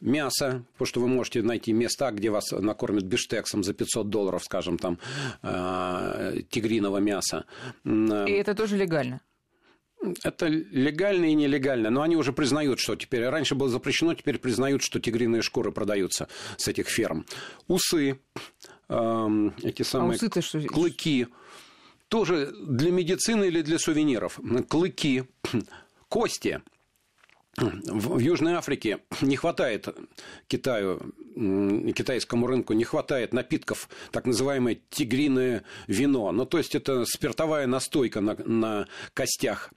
мясо, 0.00 0.64
потому 0.72 0.86
что 0.86 1.00
вы 1.00 1.08
можете 1.08 1.42
найти 1.42 1.72
места, 1.72 2.10
где 2.10 2.30
вас 2.30 2.50
накормят 2.50 3.04
биштексом 3.04 3.62
за 3.62 3.74
500 3.74 4.08
долларов, 4.08 4.44
скажем, 4.44 4.78
там, 4.78 4.98
э, 5.42 6.42
тигриного 6.50 6.98
мяса. 6.98 7.44
И 7.84 8.32
это 8.32 8.54
тоже 8.54 8.76
легально? 8.76 9.20
Это 10.24 10.46
легально 10.46 11.26
и 11.26 11.34
нелегально, 11.34 11.90
но 11.90 12.02
они 12.02 12.16
уже 12.16 12.32
признают, 12.32 12.80
что 12.80 12.96
теперь... 12.96 13.28
Раньше 13.28 13.54
было 13.54 13.68
запрещено, 13.68 14.14
теперь 14.14 14.38
признают, 14.38 14.82
что 14.82 14.98
тигриные 14.98 15.42
шкуры 15.42 15.72
продаются 15.72 16.28
с 16.56 16.68
этих 16.68 16.88
ферм. 16.88 17.26
Усы, 17.68 18.18
э, 18.88 19.50
эти 19.62 19.82
самые 19.82 20.18
а 20.20 20.26
усы 20.26 20.40
что? 20.40 20.60
клыки, 20.60 21.26
тоже 22.08 22.52
для 22.66 22.90
медицины 22.90 23.44
или 23.44 23.60
для 23.62 23.78
сувениров. 23.78 24.40
Клыки, 24.68 25.24
кости. 26.08 26.62
В 27.60 28.18
Южной 28.18 28.54
Африке 28.54 28.98
не 29.20 29.36
хватает 29.36 29.88
Китаю, 30.48 31.00
китайскому 31.34 32.46
рынку, 32.46 32.72
не 32.72 32.84
хватает 32.84 33.32
напитков, 33.32 33.88
так 34.10 34.26
называемое 34.26 34.78
тигриное 34.90 35.62
вино. 35.86 36.32
Ну, 36.32 36.44
то 36.46 36.58
есть, 36.58 36.74
это 36.74 37.04
спиртовая 37.04 37.66
настойка 37.66 38.20
на, 38.20 38.36
на 38.44 38.86
костях 39.14 39.70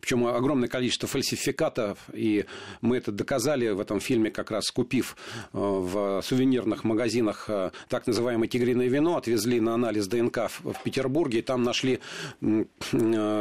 причем 0.00 0.26
огромное 0.26 0.68
количество 0.68 1.08
фальсификатов, 1.08 1.98
и 2.12 2.44
мы 2.80 2.96
это 2.96 3.12
доказали 3.12 3.68
в 3.70 3.80
этом 3.80 4.00
фильме, 4.00 4.30
как 4.30 4.50
раз 4.50 4.70
купив 4.70 5.16
э, 5.52 5.58
в 5.58 6.22
сувенирных 6.22 6.84
магазинах 6.84 7.46
э, 7.48 7.70
так 7.88 8.06
называемое 8.06 8.48
тигриное 8.48 8.88
вино, 8.88 9.16
отвезли 9.16 9.60
на 9.60 9.74
анализ 9.74 10.06
ДНК 10.06 10.50
в 10.62 10.82
Петербурге, 10.84 11.40
и 11.40 11.42
там 11.42 11.62
нашли 11.62 12.00
э, 12.40 12.64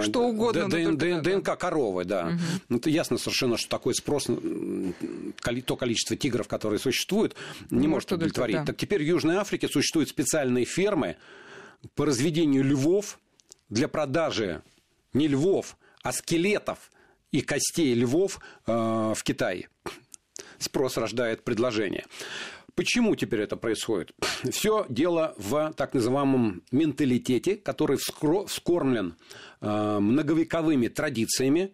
что 0.03 0.23
угодно, 0.23 0.67
ДНК 0.67 1.57
коровы, 1.57 2.05
да. 2.05 2.31
Угу. 2.69 2.77
Это 2.77 2.89
ясно 2.89 3.17
совершенно, 3.17 3.36
что 3.57 3.69
такой 3.69 3.93
спрос, 3.93 4.25
то 4.25 5.75
количество 5.75 6.15
тигров, 6.15 6.47
которые 6.47 6.79
существуют, 6.79 7.35
не, 7.69 7.81
не 7.81 7.87
может 7.87 8.11
удовлетворить. 8.11 8.57
Да. 8.57 8.65
Так 8.65 8.77
теперь 8.77 9.03
в 9.03 9.05
Южной 9.05 9.35
Африке 9.35 9.67
существуют 9.67 10.09
специальные 10.09 10.65
фермы 10.65 11.17
по 11.95 12.05
разведению 12.05 12.63
львов 12.63 13.19
для 13.69 13.87
продажи 13.87 14.61
не 15.13 15.27
львов, 15.27 15.77
а 16.03 16.11
скелетов 16.11 16.91
и 17.31 17.41
костей 17.41 17.93
львов 17.93 18.39
э, 18.65 18.71
в 19.15 19.23
Китае. 19.23 19.69
Спрос 20.59 20.97
рождает 20.97 21.43
предложение. 21.43 22.05
Почему 22.75 23.15
теперь 23.15 23.41
это 23.41 23.57
происходит? 23.57 24.11
Все 24.51 24.85
дело 24.87 25.33
в 25.37 25.73
так 25.75 25.95
называемом 25.95 26.61
менталитете, 26.71 27.55
который 27.55 27.97
вскормлен 27.97 29.15
э, 29.61 29.97
многовековыми 29.99 30.87
традициями, 30.87 31.73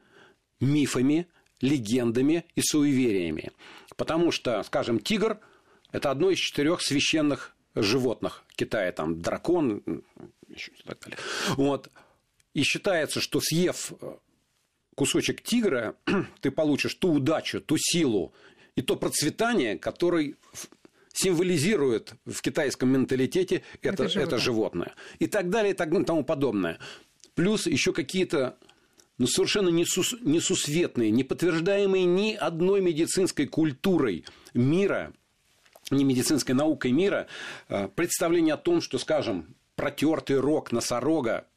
мифами, 0.61 1.27
легендами 1.63 2.45
и 2.55 2.61
суевериями. 2.61 3.51
Потому 3.95 4.31
что, 4.31 4.61
скажем, 4.63 4.99
тигр– 4.99 5.39
это 5.91 6.11
одно 6.11 6.29
из 6.29 6.37
четырех 6.37 6.81
священных 6.81 7.55
животных 7.73 8.43
Китая, 8.55 8.91
там 8.91 9.21
дракон, 9.21 9.81
еще 10.49 10.71
и 10.71 10.83
так 10.83 10.99
далее. 10.99 11.17
Вот. 11.55 11.89
И 12.53 12.63
считается, 12.63 13.21
что 13.21 13.39
съев 13.39 13.93
э, 13.99 14.15
кусочек 14.95 15.41
тигра, 15.41 15.95
ты 16.41 16.51
получишь 16.51 16.95
ту 16.95 17.13
удачу, 17.13 17.61
ту 17.61 17.77
силу 17.79 18.33
и 18.75 18.81
то 18.81 18.95
процветание, 18.97 19.77
который 19.79 20.35
символизирует 21.13 22.13
в 22.25 22.41
китайском 22.41 22.89
менталитете 22.91 23.63
это, 23.81 24.03
это, 24.03 24.09
животное. 24.09 24.23
это 24.25 24.37
животное. 24.37 24.95
И 25.19 25.27
так 25.27 25.49
далее, 25.49 25.73
и 25.73 25.75
так 25.75 25.89
далее, 25.89 26.03
и 26.03 26.05
тому 26.05 26.23
подобное. 26.25 26.79
Плюс 27.35 27.67
еще 27.67 27.93
какие-то 27.93 28.57
ну, 29.17 29.27
совершенно 29.27 29.69
несус, 29.69 30.15
несусветные, 30.21 31.11
не 31.11 31.23
подтверждаемые 31.23 32.05
ни 32.05 32.33
одной 32.33 32.81
медицинской 32.81 33.45
культурой 33.45 34.25
мира, 34.53 35.13
не 35.91 36.03
медицинской 36.03 36.55
наукой 36.55 36.91
мира, 36.91 37.27
э, 37.69 37.87
представление 37.89 38.55
о 38.55 38.57
том, 38.57 38.81
что, 38.81 38.97
скажем, 38.97 39.55
протертый 39.75 40.39
рог 40.39 40.71
носорога 40.71 41.47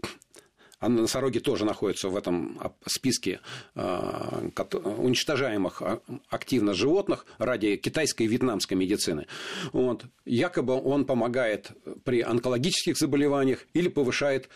носороги 0.89 1.39
тоже 1.39 1.65
находятся 1.65 2.09
в 2.09 2.17
этом 2.17 2.59
списке 2.87 3.41
а, 3.75 4.43
уничтожаемых 4.85 5.83
а, 5.83 6.01
активно 6.29 6.75
животных 6.75 7.27
ради 7.39 7.77
китайской 7.77 8.25
и 8.25 8.27
вьетнамской 8.27 8.77
медицины. 8.77 9.27
Вот. 9.73 10.05
Якобы 10.25 10.75
он 10.75 11.05
помогает 11.05 11.71
при 12.05 12.21
онкологических 12.21 12.97
заболеваниях 12.97 13.61
или 13.75 13.89
повышает 13.89 14.49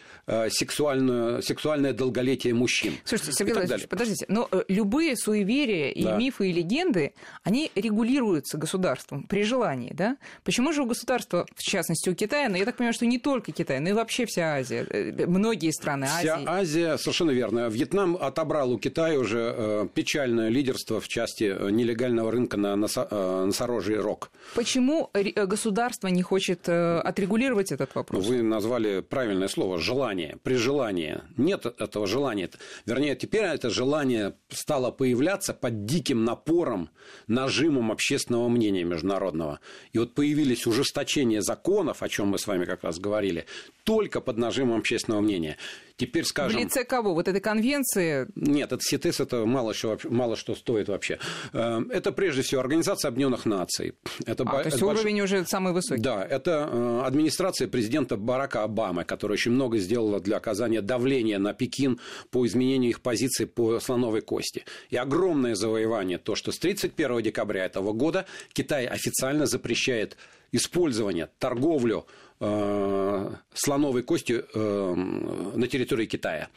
сексуальную, 0.49 1.43
сексуальное 1.43 1.93
долголетие 1.93 2.55
мужчин. 2.55 2.95
Слушайте, 3.05 3.33
Сергей 3.33 3.55
Владимирович, 3.55 3.89
подождите, 3.89 4.27
но 4.29 4.49
э, 4.51 4.63
любые 4.69 5.17
суеверия 5.17 5.91
и 5.91 6.05
да. 6.05 6.17
мифы 6.17 6.51
и 6.51 6.53
легенды, 6.53 7.15
они 7.43 7.71
регулируются 7.75 8.59
государством 8.59 9.25
при 9.25 9.43
желании, 9.43 9.93
да? 9.93 10.17
Почему 10.45 10.73
же 10.73 10.83
у 10.83 10.87
государства, 10.87 11.47
в 11.55 11.63
частности 11.63 12.09
у 12.09 12.15
Китая, 12.15 12.49
но 12.49 12.57
я 12.57 12.65
так 12.65 12.77
понимаю, 12.77 12.95
что 12.95 13.07
не 13.07 13.19
только 13.19 13.53
Китай, 13.53 13.81
но 13.81 13.91
и 13.91 13.93
вообще 13.93 14.27
вся 14.27 14.55
Азия, 14.55 14.87
э, 14.89 15.27
многие 15.27 15.71
страны 15.71 16.07
Вся. 16.21 16.43
Азия, 16.47 16.97
совершенно 16.99 17.31
верно. 17.31 17.69
Вьетнам 17.69 18.17
отобрал 18.17 18.73
у 18.73 18.79
Китая 18.79 19.19
уже 19.19 19.55
э, 19.57 19.89
печальное 19.95 20.49
лидерство 20.49 21.01
в 21.01 21.09
части 21.09 21.45
э, 21.45 21.71
нелегального 21.71 22.31
рынка 22.31 22.57
на 22.57 22.75
носо- 22.75 23.09
э, 23.11 23.45
носорожий 23.47 23.97
рог. 23.99 24.31
Почему 24.55 25.11
э, 25.15 25.47
государство 25.47 26.09
не 26.09 26.23
хочет 26.23 26.69
э, 26.69 26.99
отрегулировать 27.01 27.73
этот 27.73 27.95
вопрос? 27.95 28.27
Вы 28.27 28.43
назвали 28.43 29.01
правильное 29.01 29.49
слово 29.49 29.79
желание, 29.79 30.39
при 30.43 30.55
желании. 30.55 31.21
Нет 31.37 31.67
этого 31.67 32.07
желания. 32.07 32.51
Вернее, 32.87 33.17
теперь 33.17 33.45
это 33.45 33.71
желание 33.71 34.35
стало 34.49 34.91
появляться 34.91 35.55
под 35.55 35.85
диким 35.85 36.25
напором, 36.25 36.91
нажимом 37.27 37.93
общественного 37.93 38.49
мнения 38.49 38.85
международного. 38.85 39.61
И 39.93 39.99
вот 39.99 40.15
появились 40.15 40.67
ужесточения 40.67 41.41
законов, 41.41 42.03
о 42.03 42.09
чем 42.09 42.29
мы 42.29 42.39
с 42.39 42.47
вами 42.47 42.65
как 42.65 42.85
раз 42.85 42.99
говорили, 42.99 43.47
только 43.91 44.21
под 44.21 44.39
нажимом 44.39 44.79
общественного 44.79 45.21
мнения. 45.21 45.57
Теперь 45.97 46.23
В 46.23 46.29
скажем... 46.29 46.61
лице 46.61 46.85
кого? 46.85 47.13
Вот 47.13 47.27
этой 47.29 47.41
конвенции 47.41 48.29
Нет, 48.37 48.71
это 48.73 48.81
СИТЕС, 48.81 49.19
это 49.21 49.45
мало 49.45 49.75
что, 49.75 49.99
мало 50.09 50.37
что 50.37 50.55
стоит 50.55 50.89
вообще. 50.89 51.19
Э, 51.53 51.81
Это 51.91 52.13
прежде 52.13 52.43
всего 52.43 52.61
Организация 52.61 53.09
Объединенных 53.09 53.45
Наций. 53.47 53.95
Это, 54.25 54.45
А, 54.45 54.47
бо- 54.47 54.59
то 54.63 54.65
есть 54.67 54.77
это 54.77 54.87
больш- 54.87 55.01
уровень 55.01 55.21
уже 55.23 55.45
самый 55.45 55.73
высокий. 55.73 56.01
Да, 56.01 56.25
это 56.25 56.69
э, 56.73 57.03
администрация 57.05 57.67
президента 57.69 58.17
Барака 58.17 58.63
Обамы, 58.63 59.05
которая 59.05 59.35
очень 59.35 59.51
много 59.51 59.79
сделала 59.79 60.21
для 60.21 60.37
оказания 60.37 60.81
давления 60.83 61.39
на 61.39 61.53
Пекин 61.53 61.99
по 62.31 62.47
изменению 62.47 62.91
их 62.91 63.01
позиции 63.03 63.45
по 63.45 63.81
слоновой 63.81 64.21
кости. 64.23 64.65
И 64.91 64.97
огромное 64.97 65.55
завоевание 65.57 66.19
то, 66.19 66.35
что 66.37 66.53
с 66.53 66.59
31 66.61 67.23
декабря 67.23 67.65
этого 67.67 67.93
года 67.93 68.25
Китай 68.53 68.87
официально 68.87 69.47
запрещает 69.47 70.17
использование, 70.53 71.29
торговлю 71.39 72.07
э, 72.41 73.31
слоновой 73.55 74.03
костью 74.03 74.47
э, 74.53 74.95
на 75.55 75.67
территории 75.69 76.07
Китая. 76.07 76.49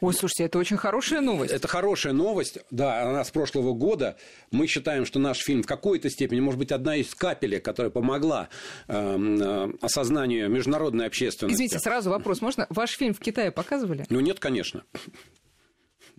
Ой, 0.00 0.14
слушайте, 0.14 0.44
это 0.44 0.58
очень 0.58 0.76
хорошая 0.76 1.20
новость. 1.20 1.52
Это 1.52 1.68
хорошая 1.68 2.12
новость, 2.12 2.58
да, 2.70 3.08
она 3.08 3.24
с 3.24 3.30
прошлого 3.30 3.74
года. 3.74 4.16
Мы 4.50 4.66
считаем, 4.66 5.04
что 5.04 5.18
наш 5.18 5.38
фильм 5.38 5.62
в 5.62 5.66
какой-то 5.66 6.08
степени, 6.10 6.40
может 6.40 6.58
быть, 6.58 6.72
одна 6.72 6.96
из 6.96 7.14
капелек, 7.14 7.64
которая 7.64 7.90
помогла 7.90 8.48
э, 8.88 8.94
э, 8.96 9.72
осознанию 9.80 10.48
международной 10.48 11.06
общественности. 11.06 11.54
Извините, 11.54 11.78
сразу 11.78 12.10
вопрос. 12.10 12.40
Можно? 12.40 12.66
Ваш 12.70 12.90
фильм 12.96 13.14
в 13.14 13.20
Китае 13.20 13.50
показывали? 13.50 14.06
Ну, 14.08 14.20
нет, 14.20 14.38
конечно. 14.38 14.84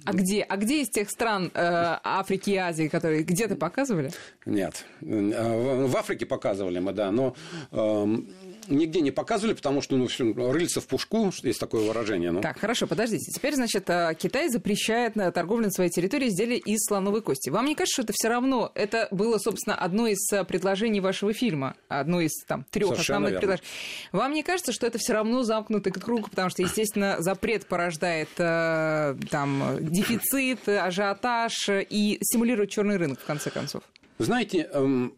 А 0.05 0.13
где? 0.13 0.41
А 0.43 0.57
где 0.57 0.81
из 0.81 0.89
тех 0.89 1.09
стран 1.09 1.51
э, 1.53 1.97
Африки 2.03 2.51
и 2.51 2.55
Азии, 2.57 2.87
которые 2.87 3.23
где-то 3.23 3.55
показывали? 3.55 4.11
Нет. 4.45 4.85
Э, 5.01 5.85
В 5.87 5.95
Африке 5.97 6.25
показывали 6.25 6.79
мы, 6.79 6.91
да, 6.93 7.11
но 7.11 7.35
эм, 7.71 8.27
нигде 8.67 9.01
не 9.01 9.11
показывали, 9.11 9.53
потому 9.53 9.81
что 9.81 9.95
ну, 9.95 10.07
всё, 10.07 10.33
рыльца 10.51 10.81
в 10.81 10.87
пушку, 10.87 11.31
есть 11.43 11.59
такое 11.59 11.87
выражение. 11.87 12.31
Ну, 12.31 12.41
Так, 12.41 12.59
хорошо, 12.59 12.87
подождите. 12.87 13.31
Теперь, 13.31 13.55
значит, 13.55 13.89
э, 13.89 14.15
Китай 14.19 14.49
запрещает 14.49 15.15
на 15.15 15.31
торговлю 15.31 15.65
на 15.65 15.71
своей 15.71 15.89
территории 15.89 16.29
изделия 16.29 16.57
из 16.57 16.85
слоновой 16.85 17.21
кости. 17.21 17.49
Вам 17.49 17.65
не 17.65 17.75
кажется, 17.75 17.93
что 17.93 18.03
это 18.03 18.13
все 18.15 18.29
равно, 18.29 18.71
это 18.75 19.07
было, 19.11 19.37
собственно, 19.37 19.75
одно 19.75 20.07
из 20.07 20.19
э, 20.31 20.43
предложений 20.43 21.01
вашего 21.01 21.33
фильма, 21.33 21.75
одно 21.87 22.21
из 22.21 22.31
там 22.47 22.65
трех 22.69 22.89
Совершенно 22.89 23.17
основных 23.17 23.31
верно. 23.31 23.39
предложений. 23.39 23.67
Вам 24.11 24.33
не 24.33 24.43
кажется, 24.43 24.71
что 24.71 24.87
это 24.87 24.97
все 24.97 25.13
равно 25.13 25.43
замкнутый 25.43 25.91
круг, 25.93 26.29
потому 26.29 26.49
что, 26.49 26.61
естественно, 26.61 27.17
запрет 27.19 27.65
порождает 27.65 28.29
э, 28.37 29.15
там 29.29 29.77
дефицит, 29.79 30.67
ажиотаж 30.67 31.69
э, 31.69 31.85
и 31.89 32.17
стимулирует 32.21 32.69
черный 32.69 32.97
рынок, 32.97 33.19
в 33.19 33.25
конце 33.25 33.49
концов? 33.49 33.83
Знаете, 34.19 34.69
эм, 34.71 35.15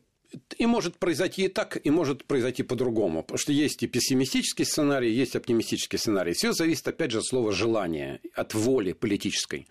и 0.57 0.65
может 0.65 0.97
произойти 0.97 1.45
и 1.45 1.47
так, 1.47 1.79
и 1.83 1.89
может 1.89 2.25
произойти 2.25 2.63
по-другому. 2.63 3.21
Потому 3.23 3.37
что 3.37 3.51
есть 3.51 3.83
и 3.83 3.87
пессимистический 3.87 4.65
сценарий, 4.65 5.11
есть 5.11 5.35
оптимистический 5.35 5.99
сценарий. 5.99 6.33
Все 6.33 6.53
зависит, 6.53 6.87
опять 6.87 7.11
же, 7.11 7.19
от 7.19 7.25
слова 7.25 7.51
«желание», 7.51 8.19
от 8.33 8.53
воли 8.53 8.93
политической. 8.93 9.67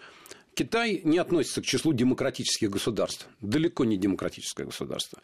Китай 0.55 1.01
не 1.05 1.19
относится 1.19 1.63
к 1.63 1.67
числу 1.67 1.93
демократических 1.93 2.71
государств. 2.71 3.27
Далеко 3.41 3.85
не 3.85 3.97
демократическое 3.97 4.65
государство. 4.65 5.21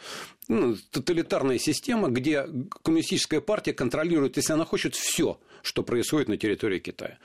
Ну, 0.48 0.76
тоталитарная 0.90 1.58
система, 1.58 2.08
где 2.08 2.46
коммунистическая 2.82 3.40
партия 3.40 3.72
контролирует, 3.72 4.36
если 4.36 4.52
она 4.52 4.64
хочет, 4.64 4.94
все, 4.96 5.40
что 5.62 5.82
происходит 5.82 6.28
на 6.28 6.36
территории 6.36 6.80
Китая. 6.80 7.18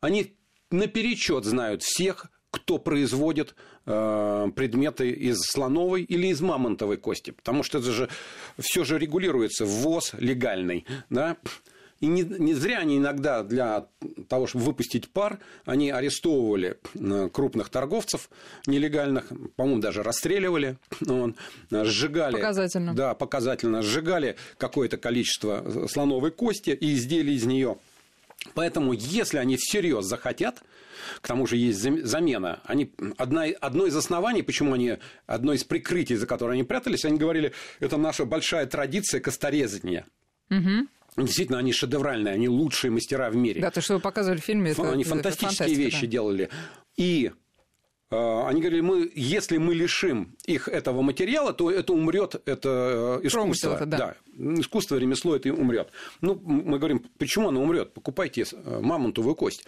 Они 0.00 0.34
наперечет 0.70 1.44
знают 1.44 1.82
всех, 1.82 2.26
кто 2.50 2.78
производит 2.78 3.54
э, 3.84 4.48
предметы 4.54 5.10
из 5.10 5.38
слоновой 5.40 6.02
или 6.02 6.28
из 6.28 6.40
мамонтовой 6.40 6.96
кости. 6.96 7.30
Потому 7.30 7.62
что 7.62 7.78
это 7.78 7.90
же 7.92 8.08
все 8.58 8.84
же 8.84 8.98
регулируется, 8.98 9.64
ввоз 9.66 10.12
легальный. 10.18 10.86
Да? 11.10 11.36
И 12.00 12.06
не, 12.06 12.22
не 12.22 12.52
зря 12.52 12.78
они 12.78 12.98
иногда 12.98 13.42
для 13.42 13.86
того, 14.28 14.46
чтобы 14.46 14.66
выпустить 14.66 15.08
пар, 15.08 15.38
они 15.64 15.90
арестовывали 15.90 16.78
э, 16.94 17.30
крупных 17.32 17.70
торговцев 17.70 18.28
нелегальных, 18.66 19.32
по-моему, 19.56 19.80
даже 19.80 20.02
расстреливали, 20.02 20.76
вот, 21.00 21.36
сжигали. 21.70 22.34
Показательно. 22.34 22.94
Да, 22.94 23.14
показательно. 23.14 23.82
Сжигали 23.82 24.36
какое-то 24.58 24.98
количество 24.98 25.86
слоновой 25.88 26.32
кости 26.32 26.70
и 26.70 26.94
изделий 26.94 27.34
из 27.34 27.46
нее. 27.46 27.78
Поэтому, 28.54 28.92
если 28.92 29.38
они 29.38 29.56
всерьез 29.56 30.04
захотят, 30.04 30.62
к 31.20 31.26
тому 31.26 31.46
же 31.46 31.56
есть 31.56 31.78
зам- 31.78 32.04
замена, 32.04 32.60
они, 32.64 32.92
одна, 33.16 33.44
одно 33.60 33.86
из 33.86 33.96
оснований, 33.96 34.42
почему 34.42 34.72
они, 34.74 34.98
одно 35.26 35.52
из 35.52 35.64
прикрытий, 35.64 36.16
за 36.16 36.26
которое 36.26 36.52
они 36.52 36.64
прятались, 36.64 37.04
они 37.04 37.18
говорили, 37.18 37.52
это 37.80 37.96
наша 37.96 38.24
большая 38.24 38.66
традиция 38.66 39.20
косторезания. 39.20 40.06
Действительно, 41.16 41.58
они 41.58 41.72
шедевральные, 41.72 42.34
они 42.34 42.48
лучшие 42.48 42.90
мастера 42.90 43.30
в 43.30 43.36
мире. 43.36 43.60
Да, 43.60 43.70
то, 43.70 43.80
что 43.80 43.94
вы 43.94 44.00
показывали 44.00 44.38
в 44.38 44.44
фильме, 44.44 44.72
это 44.72 44.90
Они 44.90 45.02
фантастические 45.02 45.68
фантастика, 45.68 45.80
вещи 45.82 46.06
делали. 46.06 46.50
И 46.96 47.32
они 48.10 48.60
говорили, 48.60 48.82
мы, 48.82 49.10
если 49.16 49.58
мы 49.58 49.74
лишим 49.74 50.36
их 50.46 50.68
этого 50.68 51.02
материала, 51.02 51.52
то 51.52 51.72
это 51.72 51.92
умрет, 51.92 52.40
это 52.44 53.18
э, 53.22 53.26
искусство. 53.26 53.74
это, 53.74 53.86
да. 53.86 54.14
искусство, 54.60 54.94
ремесло 54.96 55.34
это 55.34 55.52
умрет. 55.52 55.88
Ну, 56.20 56.40
мы 56.44 56.78
говорим, 56.78 57.04
почему 57.18 57.48
оно 57.48 57.60
умрет? 57.60 57.94
Покупайте 57.94 58.44
э, 58.50 58.80
мамонтовую 58.80 59.34
кость. 59.34 59.64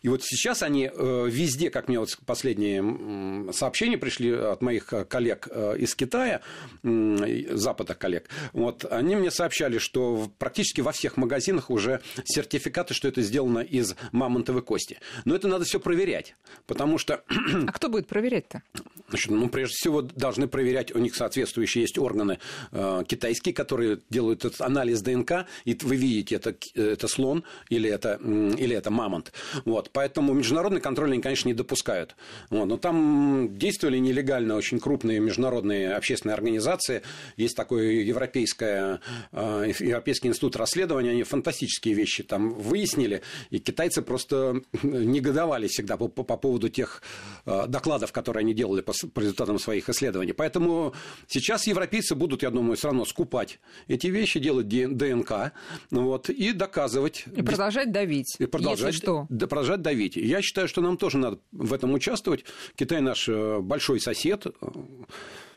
И 0.00 0.08
вот 0.08 0.22
сейчас 0.24 0.62
они 0.62 0.90
э, 0.90 1.26
везде, 1.28 1.68
как 1.68 1.88
мне 1.88 2.00
вот 2.00 2.16
последние 2.24 3.52
сообщения 3.52 3.98
пришли 3.98 4.32
от 4.32 4.62
моих 4.62 4.86
коллег 5.08 5.48
из 5.78 5.94
Китая, 5.94 6.40
Запада 6.82 7.94
коллег, 7.94 8.30
вот, 8.54 8.86
они 8.90 9.16
мне 9.16 9.30
сообщали, 9.30 9.76
что 9.76 10.30
практически 10.38 10.80
во 10.80 10.92
всех 10.92 11.18
магазинах 11.18 11.68
уже 11.68 12.00
сертификаты, 12.24 12.94
что 12.94 13.08
это 13.08 13.20
сделано 13.20 13.58
из 13.58 13.94
мамонтовой 14.12 14.62
кости. 14.62 15.00
Но 15.26 15.34
это 15.34 15.48
надо 15.48 15.64
все 15.64 15.78
проверять, 15.78 16.34
потому 16.66 16.96
что 16.96 17.22
А 17.73 17.73
кто 17.74 17.88
будет 17.88 18.06
проверять-то? 18.06 18.62
Значит, 19.08 19.30
ну, 19.30 19.48
прежде 19.48 19.74
всего, 19.74 20.00
должны 20.02 20.48
проверять, 20.48 20.94
у 20.94 20.98
них 20.98 21.14
соответствующие 21.14 21.82
есть 21.82 21.98
органы 21.98 22.38
э, 22.72 23.02
китайские, 23.06 23.54
которые 23.54 23.98
делают 24.10 24.44
этот 24.44 24.60
анализ 24.62 25.02
ДНК, 25.02 25.46
и 25.64 25.76
вы 25.82 25.96
видите, 25.96 26.36
это, 26.36 26.54
к- 26.54 26.74
это 26.74 27.06
слон 27.06 27.44
или 27.68 27.88
это, 27.90 28.14
или 28.58 28.74
это 28.74 28.90
мамонт. 28.90 29.32
Вот, 29.64 29.90
поэтому 29.92 30.32
международный 30.32 30.80
контроль 30.80 31.12
они, 31.12 31.20
конечно, 31.20 31.48
не 31.48 31.54
допускают. 31.54 32.16
Вот, 32.50 32.64
но 32.64 32.76
там 32.78 33.56
действовали 33.58 33.98
нелегально 33.98 34.56
очень 34.56 34.80
крупные 34.80 35.20
международные 35.20 35.92
общественные 35.94 36.34
организации. 36.34 37.02
Есть 37.36 37.56
такой 37.56 38.04
европейская, 38.04 39.00
э, 39.32 39.72
Европейский 39.80 40.28
институт 40.28 40.56
расследования, 40.56 41.10
они 41.10 41.22
фантастические 41.24 41.94
вещи 41.94 42.22
там 42.22 42.54
выяснили, 42.54 43.20
и 43.50 43.58
китайцы 43.58 44.00
просто 44.02 44.62
негодовали 44.82 45.66
всегда 45.66 45.96
по, 45.96 46.08
по- 46.08 46.24
по 46.24 46.36
поводу 46.36 46.68
тех 46.68 47.02
э, 47.46 47.63
докладов, 47.66 48.12
которые 48.12 48.42
они 48.42 48.54
делали 48.54 48.80
по, 48.80 48.92
по 49.12 49.20
результатам 49.20 49.58
своих 49.58 49.88
исследований. 49.88 50.32
Поэтому 50.32 50.94
сейчас 51.26 51.66
европейцы 51.66 52.14
будут, 52.14 52.42
я 52.42 52.50
думаю, 52.50 52.76
все 52.76 52.88
равно 52.88 53.04
скупать 53.04 53.60
эти 53.88 54.08
вещи, 54.08 54.40
делать 54.40 54.68
ДНК 54.68 55.52
вот, 55.90 56.30
и 56.30 56.52
доказывать. 56.52 57.24
И 57.34 57.42
продолжать 57.42 57.92
давить, 57.92 58.36
И 58.38 58.46
продолжать, 58.46 58.94
если 58.94 59.04
что. 59.06 59.26
да, 59.28 59.46
продолжать 59.46 59.82
давить. 59.82 60.16
Я 60.16 60.42
считаю, 60.42 60.68
что 60.68 60.80
нам 60.80 60.96
тоже 60.96 61.18
надо 61.18 61.38
в 61.52 61.72
этом 61.72 61.92
участвовать. 61.92 62.44
Китай 62.76 63.00
наш 63.00 63.28
э, 63.28 63.60
большой 63.60 64.00
сосед, 64.00 64.46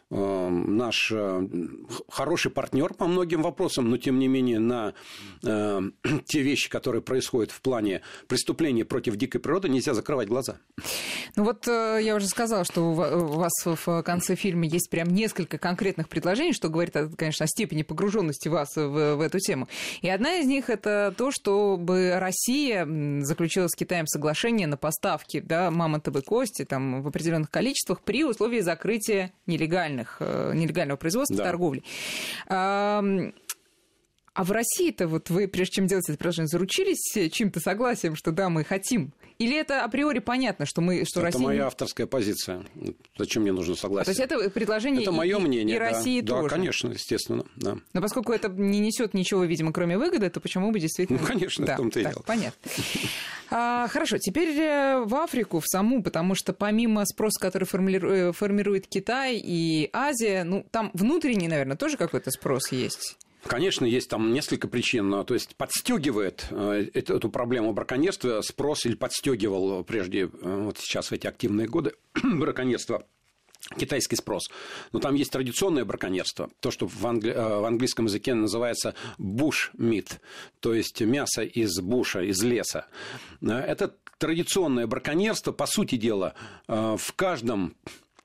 наш 0.10 1.12
э, 1.12 1.48
хороший 2.10 2.50
партнер 2.50 2.94
по 2.94 3.08
многим 3.08 3.42
вопросам, 3.42 3.90
но 3.90 3.98
тем 3.98 4.20
не 4.20 4.28
менее 4.28 4.60
на 4.60 4.94
э, 5.44 5.82
те 6.26 6.42
вещи, 6.42 6.70
которые 6.70 7.02
происходят 7.02 7.52
в 7.52 7.62
плане 7.62 8.02
преступлений 8.28 8.84
против 8.84 9.18
дикой 9.18 9.40
природы, 9.42 9.68
нельзя 9.68 9.94
закрывать 9.94 10.30
глаза. 10.30 10.60
Ну 11.36 11.44
вот 11.44 11.68
э, 11.68 12.00
я 12.02 12.16
уже 12.16 12.28
сказала, 12.28 12.64
что 12.64 12.90
у 12.90 12.94
ва- 12.94 13.18
у 13.18 13.38
вас 13.38 13.52
в 13.66 14.02
конце 14.04 14.36
фильма 14.36 14.66
есть 14.66 14.90
прям 14.90 15.10
несколько 15.10 15.58
конкретных 15.58 16.08
предложений, 16.08 16.54
что 16.54 16.70
говорит, 16.70 16.96
конечно, 17.18 17.44
о 17.44 17.48
степени 17.48 17.84
погруженности 17.84 18.48
вас 18.48 18.76
в, 18.76 19.16
в 19.16 19.22
эту 19.22 19.40
тему. 19.40 19.68
И 20.02 20.10
одна 20.10 20.36
из 20.36 20.48
них 20.48 20.70
это 20.70 21.14
то, 21.18 21.32
чтобы 21.32 22.18
Россия 22.18 22.88
заключила 23.24 23.68
с 23.68 23.76
Китаем 23.76 24.08
соглашение 24.08 24.68
на 24.68 24.78
поставки 24.78 25.42
да, 25.42 25.70
мамонтовой 25.70 26.22
кости 26.22 26.64
там, 26.64 27.02
в 27.02 27.08
определенных 27.08 27.50
количествах 27.50 28.02
при 28.02 28.24
условии 28.24 28.62
закрытия 28.62 29.34
нелегальных, 29.98 30.18
э, 30.20 30.52
нелегального 30.54 30.98
производства 30.98 31.38
Да. 31.38 31.44
торговли. 31.44 31.84
А 34.38 34.44
в 34.44 34.52
России-то 34.52 35.08
вот 35.08 35.32
вы, 35.32 35.48
прежде 35.48 35.78
чем 35.78 35.88
делать 35.88 36.08
это 36.08 36.16
предложение, 36.16 36.48
заручились 36.48 37.32
чьим-то 37.32 37.60
согласием, 37.60 38.16
что 38.16 38.32
да, 38.32 38.50
мы 38.50 38.64
хотим? 38.64 39.12
Или 39.40 39.58
это 39.58 39.84
априори 39.84 40.20
понятно, 40.20 40.68
что 40.68 40.80
мы, 40.80 41.06
что 41.06 41.22
это 41.22 41.26
Россия... 41.30 41.42
моя 41.42 41.66
авторская 41.66 42.06
позиция. 42.06 42.64
Зачем 43.18 43.42
мне 43.42 43.52
нужно 43.52 43.74
согласие? 43.74 44.04
А, 44.04 44.06
то 44.06 44.12
есть 44.12 44.20
это 44.22 44.48
предложение 44.52 45.02
это 45.02 45.10
и, 45.10 45.16
мое 45.16 45.40
мнение, 45.40 45.76
и. 45.76 45.80
России 45.80 46.22
да, 46.22 46.36
тоже? 46.36 46.50
Да, 46.50 46.56
конечно, 46.56 46.90
естественно. 46.90 47.46
Да. 47.56 47.78
Но 47.94 48.02
поскольку 48.02 48.32
это 48.32 48.48
не 48.50 48.80
несет 48.80 49.16
ничего, 49.16 49.44
видимо, 49.44 49.74
кроме 49.74 49.98
выгоды, 49.98 50.30
то 50.30 50.40
почему 50.40 50.72
бы 50.72 50.80
действительно... 50.80 51.18
Ну, 51.20 51.26
конечно, 51.26 51.66
да, 51.66 51.74
в 51.74 51.78
том-то 51.78 52.00
и 52.00 52.04
дело. 52.04 52.24
Понятно. 52.24 52.72
А, 53.50 53.88
хорошо, 53.88 54.18
теперь 54.18 54.50
э, 54.60 55.06
в 55.06 55.16
Африку, 55.16 55.62
в 55.62 55.68
саму, 55.68 56.04
потому 56.04 56.36
что 56.36 56.52
помимо 56.52 57.06
спроса, 57.06 57.40
который 57.40 57.64
формулиру- 57.64 58.34
формирует 58.34 58.88
Китай 58.88 59.42
и 59.42 59.90
Азия, 59.94 60.44
ну, 60.44 60.66
там 60.70 60.92
внутренний, 60.94 61.48
наверное, 61.48 61.78
тоже 61.78 61.96
какой-то 61.96 62.30
спрос 62.30 62.74
есть. 62.74 63.16
Конечно, 63.48 63.86
есть 63.86 64.10
там 64.10 64.34
несколько 64.34 64.68
причин. 64.68 65.26
То 65.26 65.34
есть 65.34 65.56
подстегивает 65.56 66.48
э, 66.52 66.88
эту, 66.94 67.30
проблему 67.30 67.74
браконьерства 67.74 68.42
спрос 68.42 68.86
или 68.86 68.96
подстегивал 68.96 69.84
прежде, 69.84 70.24
э, 70.24 70.28
вот 70.64 70.78
сейчас 70.78 71.10
в 71.10 71.14
эти 71.14 71.28
активные 71.28 71.68
годы 71.68 71.94
браконьерства 72.24 73.06
китайский 73.78 74.16
спрос. 74.16 74.50
Но 74.92 75.00
там 75.00 75.16
есть 75.16 75.32
традиционное 75.32 75.86
браконьерство, 75.86 76.50
то, 76.60 76.72
что 76.72 76.88
в, 76.88 77.08
англи... 77.08 77.32
э, 77.32 77.60
в 77.60 77.66
английском 77.66 78.06
языке 78.06 78.34
называется 78.34 78.96
bush 79.18 79.72
meat, 79.78 80.20
то 80.60 80.74
есть 80.74 81.02
мясо 81.02 81.44
из 81.44 81.80
буша, 81.80 82.22
из 82.24 82.42
леса. 82.44 82.88
Это 83.42 83.96
традиционное 84.18 84.88
браконьерство, 84.88 85.52
по 85.52 85.68
сути 85.68 85.96
дела, 85.96 86.34
в 86.68 87.14
каждом 87.16 87.76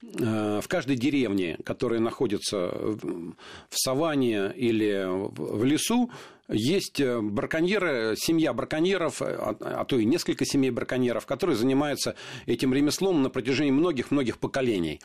в 0.03 0.65
каждой 0.69 0.97
деревне, 0.97 1.59
которая 1.65 2.01
находится 2.01 2.57
в 2.59 3.35
саванне 3.71 4.53
или 4.55 5.07
в 5.09 5.65
лесу, 5.65 6.11
есть 6.49 7.01
браконьеры, 7.01 8.15
семья 8.17 8.53
браконьеров, 8.53 9.23
а, 9.23 9.57
а 9.61 9.85
то 9.85 9.99
и 9.99 10.05
несколько 10.05 10.45
семей 10.45 10.71
браконьеров, 10.71 11.25
которые 11.25 11.57
занимаются 11.57 12.17
этим 12.47 12.75
ремеслом 12.75 13.23
на 13.23 13.31
протяжении 13.31 13.71
многих-многих 13.71 14.39
поколений. 14.39 15.01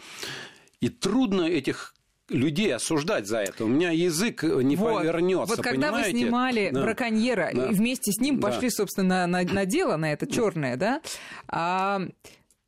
И 0.81 0.89
трудно 0.89 1.43
этих 1.43 1.93
людей 2.29 2.75
осуждать 2.75 3.25
за 3.27 3.39
это. 3.39 3.63
У 3.63 3.67
меня 3.67 3.91
язык 3.91 4.43
не 4.43 4.75
вот. 4.75 5.01
повернется. 5.01 5.55
Вот 5.55 5.63
когда 5.63 5.87
понимаете? 5.87 6.11
вы 6.11 6.19
снимали 6.19 6.69
да. 6.73 6.81
браконьера 6.81 7.51
Да. 7.53 7.67
и 7.67 7.73
вместе 7.73 8.11
с 8.11 8.19
ним 8.19 8.39
Да. 8.39 8.49
пошли, 8.49 8.69
собственно, 8.69 9.25
на, 9.27 9.43
на 9.43 9.65
дело, 9.65 9.95
на 9.95 10.11
это 10.11 10.27
черное, 10.27 10.75
да? 10.75 11.01
А, 11.47 12.01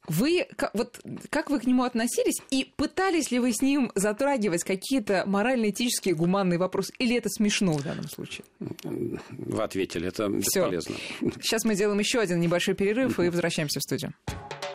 вы 0.09 0.47
вот 0.73 0.99
как 1.29 1.49
вы 1.49 1.59
к 1.59 1.65
нему 1.65 1.83
относились 1.83 2.41
и 2.49 2.71
пытались 2.75 3.31
ли 3.31 3.39
вы 3.39 3.53
с 3.53 3.61
ним 3.61 3.91
затрагивать 3.95 4.63
какие-то 4.63 5.23
морально-этические 5.25 6.15
гуманные 6.15 6.59
вопросы? 6.59 6.91
Или 6.99 7.15
это 7.15 7.29
смешно 7.29 7.73
в 7.73 7.83
данном 7.83 8.09
случае? 8.09 8.45
Вы 8.59 9.63
ответили, 9.63 10.07
это 10.07 10.27
Всё. 10.41 10.69
бесполезно. 10.69 10.95
Сейчас 11.41 11.63
мы 11.63 11.75
сделаем 11.75 11.99
еще 11.99 12.19
один 12.19 12.39
небольшой 12.39 12.73
перерыв 12.73 13.19
и 13.19 13.29
возвращаемся 13.29 13.79
в 13.79 13.83
студию. 13.83 14.13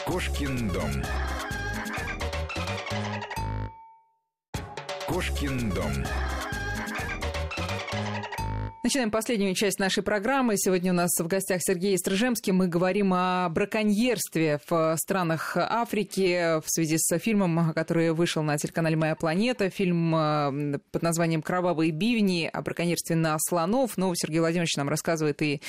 Кошкин 0.06 0.68
дом. 0.68 0.90
Кошкин 5.06 5.70
дом. 5.70 5.92
Начинаем 8.84 9.10
последнюю 9.10 9.54
часть 9.54 9.78
нашей 9.78 10.02
программы. 10.02 10.58
Сегодня 10.58 10.92
у 10.92 10.94
нас 10.94 11.08
в 11.18 11.26
гостях 11.26 11.62
Сергей 11.62 11.96
Стрижемский. 11.96 12.52
Мы 12.52 12.68
говорим 12.68 13.14
о 13.14 13.48
браконьерстве 13.48 14.60
в 14.68 14.96
странах 14.98 15.56
Африки 15.56 16.60
в 16.60 16.64
связи 16.66 16.98
с 16.98 17.18
фильмом, 17.18 17.72
который 17.72 18.12
вышел 18.12 18.42
на 18.42 18.58
телеканале 18.58 18.94
«Моя 18.94 19.14
планета». 19.14 19.70
Фильм 19.70 20.14
э, 20.14 20.78
под 20.92 21.00
названием 21.00 21.40
«Кровавые 21.40 21.92
бивни» 21.92 22.50
о 22.52 22.60
браконьерстве 22.60 23.16
на 23.16 23.38
слонов. 23.38 23.96
Ну, 23.96 24.12
Сергей 24.14 24.40
Владимирович 24.40 24.76
нам 24.76 24.90
рассказывает 24.90 25.40
и, 25.40 25.62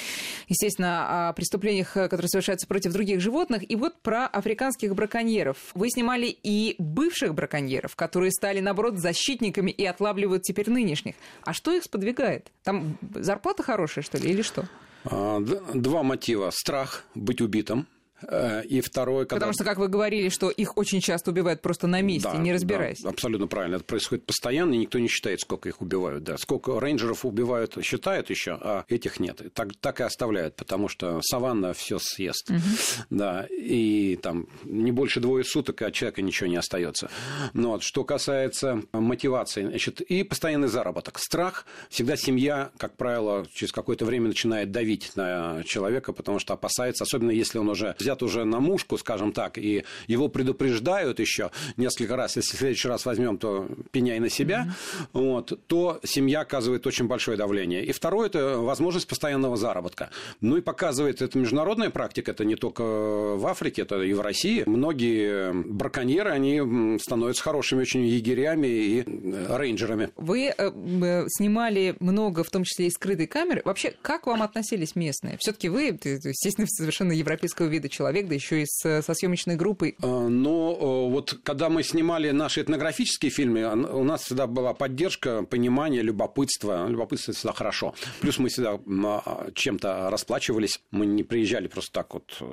естественно, 0.50 1.30
о 1.30 1.34
преступлениях, 1.34 1.94
которые 1.94 2.28
совершаются 2.28 2.68
против 2.68 2.92
других 2.92 3.22
животных. 3.22 3.64
И 3.72 3.78
вот 3.78 4.02
про 4.02 4.28
африканских 4.28 4.94
браконьеров. 4.94 5.56
Вы 5.74 5.90
снимали 5.90 6.26
и 6.44 6.76
бывших 6.80 7.34
браконьеров, 7.34 7.96
которые 7.96 8.32
стали, 8.32 8.60
наоборот, 8.60 8.98
защитниками 8.98 9.72
и 9.72 9.86
отлавливают 9.86 10.44
теперь 10.44 10.70
нынешних. 10.70 11.16
А 11.44 11.54
что 11.54 11.72
их 11.72 11.84
сподвигает? 11.84 12.52
Там 12.62 12.98
зарплата 13.16 13.64
хорошая, 13.64 14.04
что 14.04 14.18
ли, 14.18 14.30
или 14.30 14.42
что? 14.42 14.66
А, 15.06 15.40
Два 15.74 16.04
мотива. 16.04 16.50
Страх 16.52 17.04
быть 17.16 17.42
убитым. 17.42 17.88
Э, 18.28 18.64
И 18.66 18.82
второй, 18.82 19.26
когда... 19.26 19.36
Потому 19.36 19.54
что, 19.54 19.64
как 19.64 19.78
вы 19.78 19.88
говорили, 19.88 20.30
что 20.30 20.50
их 20.50 20.78
очень 20.78 21.02
часто 21.02 21.32
убивают 21.32 21.62
просто 21.62 21.88
на 21.88 22.02
месте, 22.02 22.30
Да, 22.32 22.38
не 22.38 22.54
разбираясь. 22.54 23.02
да, 23.02 23.10
абсолютно 23.10 23.48
правильно. 23.48 23.76
Это 23.76 23.86
происходит 23.86 24.26
постоянно, 24.26 24.74
и 24.74 24.78
никто 24.78 25.00
не 25.00 25.08
считает, 25.08 25.42
сколько 25.42 25.70
их 25.70 25.82
убивают. 25.82 26.24
Да. 26.24 26.38
Сколько 26.38 26.80
рейнджеров 26.80 27.26
убивают, 27.26 27.78
считают 27.84 28.30
еще, 28.30 28.58
а 28.62 28.86
этих 28.90 29.20
нет. 29.20 29.42
И 29.42 29.50
Так, 29.50 29.70
так 29.80 30.00
и 30.00 30.04
оставляют, 30.04 30.56
потому 30.56 30.88
что 30.88 31.20
саванна 31.22 31.74
все 31.74 32.00
съест. 32.00 32.50
Да, 33.10 33.48
и 33.50 34.18
там 34.22 34.48
не 34.64 34.92
больше 34.92 35.20
двое 35.20 35.44
суток, 35.44 35.82
от 35.82 35.94
человека 35.94 36.22
ничего 36.22 36.48
не 36.48 36.56
остается. 36.58 37.10
Но 37.54 37.72
вот, 37.72 37.84
что 37.84 38.04
касается 38.04 38.82
мотивации, 38.92 39.66
значит, 39.66 40.02
и 40.02 40.24
постоянный 40.24 40.68
заработок. 40.68 41.20
Страх, 41.20 41.66
всегда 41.90 42.16
семья, 42.18 42.72
как 42.78 42.96
правило, 42.98 43.46
через 43.54 43.72
какое-то 43.72 44.06
время 44.06 44.28
начинает 44.28 44.72
давить 44.72 45.16
на 45.16 45.64
человека, 45.64 46.14
потому 46.14 46.40
что 46.40 46.54
опасается, 46.54 47.04
особенно 47.04 47.32
если 47.32 47.58
он 47.58 47.70
уже 47.70 47.96
взят 48.06 48.22
уже 48.22 48.46
на 48.46 48.60
мушку, 48.60 48.98
скажем 48.98 49.32
так, 49.32 49.58
и 49.58 49.84
его 50.08 50.28
предупреждают 50.30 51.20
еще 51.20 51.50
несколько 51.76 52.16
раз, 52.16 52.36
если 52.36 52.56
в 52.56 52.60
следующий 52.60 52.88
раз 52.88 53.06
возьмем, 53.06 53.38
то 53.38 53.68
пеняй 53.92 54.20
на 54.20 54.30
себя, 54.30 54.68
вот, 55.12 55.60
то 55.68 56.00
семья 56.04 56.42
оказывает 56.42 56.86
очень 56.86 57.08
большое 57.08 57.36
давление. 57.36 57.84
И 57.84 57.92
второе– 57.92 58.28
это 58.30 58.60
возможность 58.60 59.08
постоянного 59.08 59.58
заработка. 59.58 60.12
Ну 60.42 60.58
и 60.58 60.62
показывает 60.62 61.22
это 61.24 61.38
международная 61.40 61.90
практика, 61.90 62.32
это 62.32 62.46
не 62.46 62.56
только 62.56 62.84
в 62.84 63.48
Африке, 63.48 63.82
это 63.82 64.02
и 64.02 64.14
в 64.14 64.22
России. 64.22 64.64
Многие 64.68 65.52
браконьеры, 65.52 66.30
они 66.30 67.00
становятся 67.00 67.42
хорошими 67.42 67.82
очень 67.82 68.06
егерями 68.06 68.68
и 68.68 69.04
э, 69.06 69.58
рейнджерами. 69.58 70.10
Вы 70.16 70.48
э, 70.48 70.54
э, 70.58 71.26
снимали 71.30 71.96
много, 72.00 72.44
в 72.44 72.52
том 72.52 72.64
числе 72.64 72.88
и 72.88 72.92
скрытой 72.92 73.26
камеры. 73.26 73.64
Вообще, 73.66 73.96
как 74.02 74.28
вам 74.28 74.44
относились 74.44 74.96
местные? 74.96 75.38
Все-таки 75.40 75.70
вы, 75.70 75.98
естественно, 76.04 76.68
совершенно 76.68 77.12
европейского 77.12 77.68
вида 77.68 77.90
человек, 77.96 78.28
да 78.28 78.36
еще 78.36 78.62
и 78.62 78.66
с- 78.66 79.02
со 79.02 79.14
съемочной 79.14 79.56
группой. 79.56 79.96
Э, 80.02 80.28
Но 80.28 80.72
э, 80.74 81.12
вот 81.12 81.38
когда 81.44 81.70
мы 81.70 81.84
снимали 81.84 82.32
наши 82.32 82.62
этнографические 82.62 83.32
фильмы, 83.32 83.64
у 84.02 84.04
нас 84.04 84.24
всегда 84.24 84.48
была 84.48 84.74
поддержка, 84.74 85.44
понимание, 85.44 86.02
любопытство. 86.02 86.88
Любопытство 86.90 87.34
всегда 87.34 87.54
хорошо. 87.54 87.94
Плюс 88.22 88.38
мы 88.40 88.50
всегда 88.50 88.80
а, 89.26 89.50
чем-то 89.54 90.10
расплачивались. 90.10 90.80
Мы 90.92 91.06
не 91.06 91.24
приезжали 91.24 91.68
просто 91.68 91.92
так 91.94 92.14
вот 92.14 92.38
э, 92.42 92.46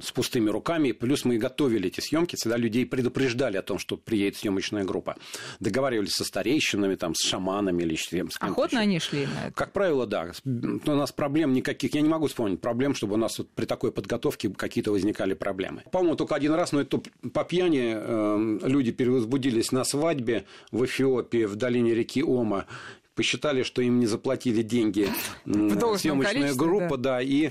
с 0.00 0.12
пустыми 0.12 0.50
руками. 0.50 0.92
Плюс 0.92 1.24
мы 1.24 1.38
готовили 1.38 1.88
эти 1.88 2.00
съемки, 2.00 2.36
всегда 2.36 2.56
людей 2.56 2.84
предупреждали 2.86 3.56
о 3.56 3.62
том, 3.62 3.78
что 3.78 3.96
приедет 3.96 4.36
съемочная 4.36 4.84
группа. 4.84 5.16
Договаривались 5.60 6.12
со 6.12 6.24
старейшинами, 6.24 6.96
там, 6.96 7.14
с 7.14 7.22
шаманами 7.26 7.82
или 7.82 7.94
с 7.96 8.08
кем- 8.08 8.28
Охотно 8.40 8.76
еще. 8.78 8.82
они 8.82 8.98
шли 8.98 9.26
на 9.26 9.46
это? 9.46 9.52
Как 9.54 9.72
правило, 9.72 10.06
да. 10.06 10.32
У 10.44 10.90
нас 10.94 11.12
проблем 11.12 11.52
никаких. 11.52 11.94
Я 11.94 12.00
не 12.00 12.08
могу 12.08 12.26
вспомнить 12.26 12.60
проблем, 12.60 12.94
чтобы 12.94 13.14
у 13.14 13.18
нас 13.18 13.38
вот 13.38 13.48
при 13.50 13.64
такой 13.66 13.92
подготовке 13.92 14.50
какие-то 14.50 14.81
возникали 14.90 15.34
проблемы. 15.34 15.82
По-моему, 15.90 16.16
только 16.16 16.34
один 16.34 16.54
раз, 16.54 16.72
но 16.72 16.80
это 16.80 17.00
по 17.32 17.44
пьяни 17.44 17.94
э, 17.94 18.58
люди 18.66 18.92
перевозбудились 18.92 19.72
на 19.72 19.84
свадьбе 19.84 20.44
в 20.70 20.84
Эфиопии, 20.84 21.44
в 21.44 21.56
долине 21.56 21.94
реки 21.94 22.22
Ома. 22.22 22.66
Посчитали, 23.14 23.62
что 23.62 23.82
им 23.82 24.00
не 24.00 24.06
заплатили 24.06 24.62
деньги 24.62 25.08
съемочная 25.44 26.54
группа, 26.54 26.96
да, 26.96 27.20
и 27.20 27.50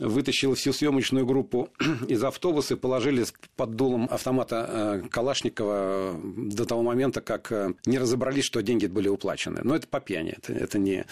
вытащила 0.00 0.54
всю 0.54 0.72
съемочную 0.72 1.26
группу 1.26 1.68
из 2.08 2.22
автобуса 2.24 2.74
и 2.74 2.76
положили 2.76 3.24
под 3.56 3.76
дулом 3.76 4.08
автомата 4.10 5.02
э, 5.04 5.08
Калашникова 5.08 6.18
до 6.22 6.64
того 6.64 6.82
момента, 6.82 7.20
как 7.20 7.52
э, 7.52 7.74
не 7.86 7.98
разобрались, 7.98 8.44
что 8.44 8.62
деньги 8.62 8.86
были 8.86 9.08
уплачены. 9.08 9.60
Но 9.62 9.76
это 9.76 9.86
по 9.86 10.00
пьяни, 10.00 10.34
это, 10.36 10.52
это 10.52 10.78
не, 10.78 11.04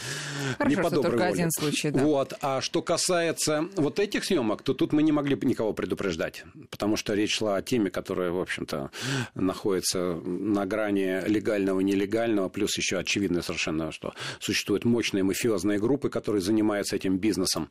Хорошо, 0.56 0.76
не 0.76 0.82
по 0.82 0.88
что 0.88 0.96
доброй 0.96 1.10
только 1.10 1.24
воле. 1.24 1.32
один 1.32 1.50
случай, 1.50 1.90
да. 1.90 2.02
Вот. 2.02 2.34
А 2.40 2.60
что 2.60 2.82
касается 2.82 3.68
вот 3.76 3.98
этих 3.98 4.24
съемок, 4.24 4.62
то 4.62 4.74
тут 4.74 4.92
мы 4.92 5.02
не 5.02 5.12
могли 5.12 5.38
никого 5.42 5.72
предупреждать, 5.72 6.44
потому 6.70 6.96
что 6.96 7.14
речь 7.14 7.34
шла 7.34 7.56
о 7.56 7.62
теме, 7.62 7.90
которая, 7.90 8.30
в 8.30 8.40
общем-то, 8.40 8.90
находится 9.34 10.14
на 10.14 10.66
грани 10.66 11.28
легального, 11.28 11.80
нелегального, 11.80 12.48
плюс 12.48 12.76
еще 12.76 12.98
очевидно 12.98 13.42
совершенно, 13.42 13.92
что 13.92 14.14
существуют 14.40 14.84
мощные 14.84 15.22
мафиозные 15.22 15.78
группы, 15.78 16.08
которые 16.08 16.42
занимаются 16.42 16.96
этим 16.96 17.18
бизнесом. 17.18 17.68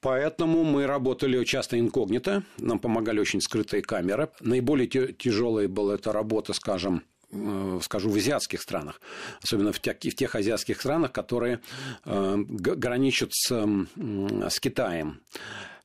Поэтому 0.00 0.64
мы 0.64 0.86
работали 0.86 1.42
часто 1.44 1.78
инкогнито, 1.78 2.42
нам 2.58 2.78
помогали 2.78 3.20
очень 3.20 3.40
скрытые 3.40 3.82
камеры. 3.82 4.30
Наиболее 4.40 5.12
тяжелой 5.12 5.68
была 5.68 5.94
эта 5.94 6.12
работа, 6.12 6.52
скажем, 6.52 7.02
э, 7.32 7.80
скажу, 7.82 8.10
в 8.10 8.16
азиатских 8.16 8.62
странах, 8.62 9.00
особенно 9.42 9.72
в 9.72 9.80
тех, 9.80 9.96
в 9.96 10.14
тех 10.14 10.34
азиатских 10.34 10.80
странах, 10.80 11.12
которые 11.12 11.60
э, 12.04 12.36
граничат 12.36 13.30
с, 13.32 13.48
с 13.48 14.60
Китаем. 14.60 15.20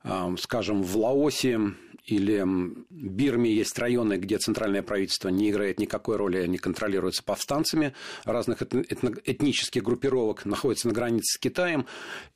Э, 0.04 0.36
Скажем, 0.38 0.84
в 0.84 0.98
Лаосе 0.98 1.60
или 2.06 2.44
Бирме 2.90 3.54
есть 3.54 3.78
районы, 3.78 4.18
где 4.18 4.38
центральное 4.38 4.82
правительство 4.82 5.30
не 5.30 5.50
играет 5.50 5.80
никакой 5.80 6.18
роли, 6.18 6.38
они 6.38 6.58
контролируются 6.58 7.24
повстанцами 7.24 7.94
разных 8.24 8.64
этнических 8.64 9.84
группировок, 9.84 10.46
находятся 10.46 10.88
на 10.88 10.94
границе 10.94 11.38
с 11.38 11.38
Китаем. 11.38 11.86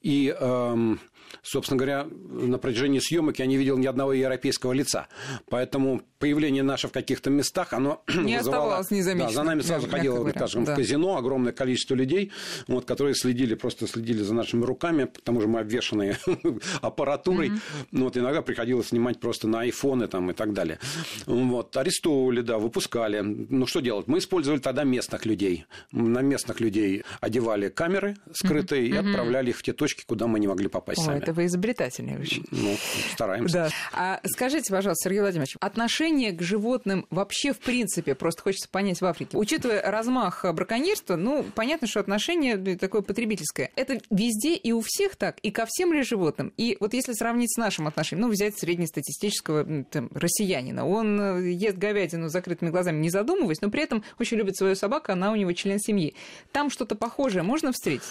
И 0.01 0.35
эм, 0.39 0.99
собственно 1.41 1.77
говоря, 1.77 2.05
на 2.05 2.57
протяжении 2.57 2.99
съемок 2.99 3.39
я 3.39 3.45
не 3.45 3.57
видел 3.57 3.77
ни 3.77 3.85
одного 3.85 4.13
европейского 4.13 4.73
лица. 4.73 5.07
Поэтому 5.49 6.01
появление 6.19 6.63
наше 6.63 6.87
в 6.87 6.91
каких-то 6.91 7.29
местах, 7.29 7.73
оно 7.73 8.03
не 8.15 8.37
вызывало... 8.37 8.83
Да, 9.25 9.29
за 9.29 9.43
нами 9.43 9.61
сразу 9.61 9.87
ходило, 9.87 10.27
скажем, 10.29 10.65
да. 10.65 10.73
в 10.73 10.75
казино 10.75 11.17
огромное 11.17 11.53
количество 11.53 11.95
людей, 11.95 12.31
вот, 12.67 12.85
которые 12.85 13.15
следили, 13.15 13.55
просто 13.55 13.87
следили 13.87 14.23
за 14.23 14.33
нашими 14.33 14.63
руками, 14.63 15.05
к 15.05 15.21
тому 15.21 15.41
же 15.41 15.47
мы 15.47 15.59
обвешанные 15.59 16.17
аппаратурой. 16.81 17.49
Mm-hmm. 17.49 17.59
Вот, 17.91 18.17
иногда 18.17 18.41
приходилось 18.41 18.87
снимать 18.87 19.19
просто 19.19 19.47
на 19.47 19.61
айфоны 19.61 20.07
там, 20.07 20.31
и 20.31 20.33
так 20.33 20.53
далее. 20.53 20.79
Вот, 21.25 21.75
арестовывали, 21.77 22.41
да, 22.41 22.57
выпускали. 22.57 23.21
Ну, 23.21 23.67
что 23.67 23.79
делать? 23.81 24.07
Мы 24.07 24.19
использовали 24.19 24.59
тогда 24.59 24.83
местных 24.83 25.25
людей. 25.25 25.65
На 25.91 26.21
местных 26.21 26.59
людей 26.59 27.03
одевали 27.21 27.69
камеры 27.69 28.15
скрытые 28.33 28.87
mm-hmm. 28.87 28.93
и 28.93 28.97
отправляли 28.97 29.49
их 29.49 29.57
в 29.57 29.63
те 29.63 29.73
точки, 29.73 30.03
куда 30.05 30.27
мы 30.27 30.39
не 30.39 30.47
могли 30.47 30.67
попасть 30.67 31.01
О, 31.01 31.03
сами. 31.03 31.19
Это 31.25 31.33
вы 31.33 31.45
изобретательные 31.45 32.19
очень. 32.19 32.45
Ну, 32.51 32.75
стараемся. 33.13 33.53
Да. 33.53 33.69
А 33.93 34.19
скажите, 34.25 34.71
пожалуйста, 34.71 35.05
Сергей 35.05 35.21
Владимирович, 35.21 35.55
отношение 35.59 36.31
к 36.31 36.41
животным 36.41 37.07
вообще 37.09 37.53
в 37.53 37.59
принципе, 37.59 38.13
просто 38.13 38.43
хочется 38.43 38.69
понять 38.69 39.01
в 39.01 39.05
Африке. 39.05 39.37
Учитывая 39.37 39.81
размах 39.81 40.45
браконьерства, 40.53 41.15
ну, 41.15 41.43
понятно, 41.55 41.87
что 41.87 41.99
отношение 41.99 42.57
такое 42.77 43.01
потребительское. 43.01 43.71
Это 43.75 43.99
везде 44.11 44.55
и 44.55 44.71
у 44.71 44.81
всех 44.81 45.15
так, 45.15 45.39
и 45.39 45.51
ко 45.51 45.65
всем 45.67 45.93
ли 45.93 46.03
животным? 46.03 46.53
И 46.57 46.77
вот 46.79 46.93
если 46.93 47.13
сравнить 47.13 47.51
с 47.53 47.57
нашим 47.57 47.87
отношением, 47.87 48.27
ну, 48.27 48.33
взять 48.33 48.57
среднестатистического 48.59 49.83
там, 49.85 50.09
россиянина, 50.13 50.87
он 50.87 51.19
э, 51.19 51.51
ест 51.53 51.77
говядину 51.77 52.29
закрытыми 52.29 52.69
глазами, 52.69 52.99
не 52.99 53.09
задумываясь, 53.09 53.61
но 53.61 53.69
при 53.69 53.81
этом 53.81 54.03
очень 54.19 54.37
любит 54.37 54.55
свою 54.55 54.75
собаку, 54.75 55.11
она 55.11 55.31
у 55.31 55.35
него 55.35 55.51
член 55.53 55.79
семьи. 55.79 56.13
Там 56.51 56.69
что-то 56.69 56.95
похожее 56.95 57.43
можно 57.43 57.71
встретить? 57.71 58.03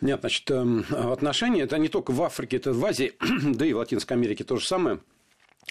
Нет, 0.00 0.20
значит, 0.20 0.50
эм, 0.50 0.84
отношения, 0.90 1.62
это 1.62 1.76
не 1.78 1.88
только 1.88 2.12
в 2.12 2.22
Африке, 2.22 2.56
это 2.56 2.72
в 2.72 2.84
Азии, 2.84 3.14
да 3.42 3.66
и 3.66 3.72
в 3.72 3.78
Латинской 3.78 4.16
Америке 4.16 4.44
то 4.44 4.56
же 4.56 4.66
самое. 4.66 5.00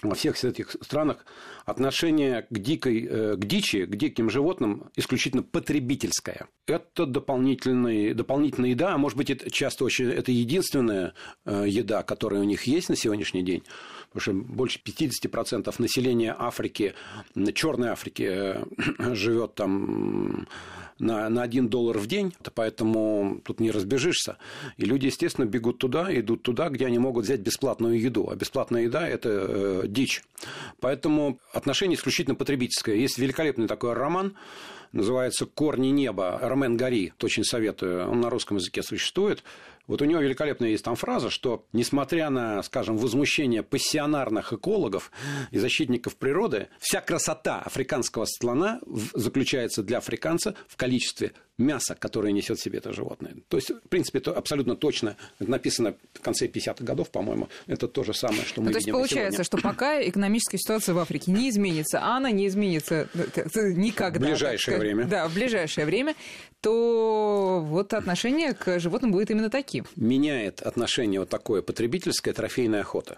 Во 0.03 0.13
всех 0.13 0.43
этих 0.43 0.75
странах 0.81 1.25
отношение 1.65 2.43
к, 2.43 2.59
дикой, 2.59 3.07
э, 3.09 3.35
к 3.35 3.45
дичи, 3.45 3.85
к 3.85 3.95
диким 3.95 4.29
животным 4.29 4.91
исключительно 4.95 5.41
потребительское. 5.41 6.47
Это 6.67 7.07
дополнительная, 7.07 8.13
дополнительная 8.13 8.71
еда, 8.71 8.93
а 8.93 8.97
может 8.99 9.17
быть, 9.17 9.31
это 9.31 9.49
часто 9.49 9.85
очень, 9.85 10.09
это 10.09 10.31
единственная 10.31 11.13
э, 11.45 11.65
еда, 11.67 12.03
которая 12.03 12.41
у 12.41 12.43
них 12.43 12.63
есть 12.63 12.89
на 12.89 12.95
сегодняшний 12.95 13.41
день. 13.41 13.63
Потому 14.11 14.21
что 14.21 14.53
больше 14.53 14.79
50% 14.83 15.73
населения 15.79 16.35
Африки, 16.37 16.93
Черной 17.53 17.89
Африки 17.89 18.27
э, 18.29 18.63
живет 19.15 19.55
там 19.55 20.47
на, 20.99 21.29
на 21.29 21.43
1 21.43 21.69
доллар 21.69 21.97
в 21.97 22.07
день, 22.07 22.33
поэтому 22.55 23.41
тут 23.43 23.59
не 23.59 23.71
разбежишься. 23.71 24.37
И 24.77 24.85
люди, 24.85 25.07
естественно, 25.07 25.45
бегут 25.45 25.77
туда, 25.77 26.07
идут 26.19 26.43
туда, 26.43 26.69
где 26.69 26.85
они 26.85 26.99
могут 26.99 27.25
взять 27.25 27.41
бесплатную 27.41 27.99
еду. 27.99 28.29
А 28.29 28.35
бесплатная 28.35 28.83
еда– 28.83 29.07
это 29.09 29.29
э, 29.29 29.83
дичь. 29.87 30.23
Поэтому 30.79 31.39
отношение 31.53 31.97
исключительно 31.97 32.35
потребительское. 32.35 32.95
Есть 32.95 33.17
великолепный 33.17 33.67
такой 33.67 33.93
роман, 33.93 34.35
называется 34.91 35.45
«Корни 35.45 35.89
неба». 35.89 36.39
Ромен 36.41 36.77
Гори, 36.77 37.13
очень 37.21 37.43
советую. 37.43 38.09
Он 38.09 38.21
на 38.21 38.29
русском 38.29 38.57
языке 38.57 38.81
существует. 38.83 39.43
Вот 39.87 40.01
у 40.01 40.05
него 40.05 40.19
великолепная 40.19 40.69
есть 40.69 40.83
там 40.83 40.95
фраза, 40.95 41.29
что 41.29 41.65
несмотря 41.71 42.29
на, 42.29 42.61
скажем, 42.61 42.97
возмущение 42.97 43.63
пассионарных 43.63 44.53
экологов 44.53 45.11
и 45.51 45.57
защитников 45.57 46.17
природы, 46.17 46.67
вся 46.79 46.99
красота 46.99 47.61
африканского 47.61 48.25
слона 48.25 48.79
заключается 49.13 49.83
для 49.83 49.99
африканца 49.99 50.55
в 50.67 50.75
количестве 50.75 51.31
мяса, 51.57 51.95
которое 51.95 52.31
несет 52.31 52.59
в 52.59 52.63
себе 52.63 52.77
это 52.77 52.93
животное. 52.93 53.35
То 53.47 53.57
есть, 53.57 53.71
в 53.71 53.89
принципе, 53.89 54.19
это 54.19 54.31
абсолютно 54.31 54.75
точно 54.75 55.17
написано 55.39 55.95
в 56.13 56.21
конце 56.21 56.47
50-х 56.47 56.83
годов, 56.83 57.09
по-моему. 57.09 57.49
Это 57.65 57.87
то 57.87 58.03
же 58.03 58.13
самое, 58.13 58.43
что 58.43 58.61
мы 58.61 58.67
ну, 58.67 58.73
То 58.73 58.77
есть, 58.77 58.91
получается, 58.91 59.43
сегодня. 59.43 59.43
что 59.43 59.57
пока 59.57 60.01
экономическая 60.01 60.57
ситуация 60.57 60.93
в 60.93 60.99
Африке 60.99 61.31
не 61.31 61.49
изменится, 61.49 61.99
а 61.99 62.17
она 62.17 62.29
не 62.31 62.47
изменится 62.47 63.09
э, 63.13 63.71
никогда. 63.71 64.19
В 64.19 64.29
ближайшее 64.29 64.77
время. 64.77 65.05
Да, 65.05 65.27
в 65.27 65.33
ближайшее 65.33 65.85
время, 65.85 66.15
то 66.61 67.61
вот 67.65 67.93
отношение 67.93 68.53
к 68.53 68.79
животным 68.79 69.11
будет 69.11 69.31
именно 69.31 69.49
таким. 69.49 69.85
Меняет 69.95 70.61
отношение 70.61 71.19
вот 71.19 71.29
такое 71.29 71.61
потребительское 71.61 72.33
трофейная 72.33 72.81
охота. 72.81 73.17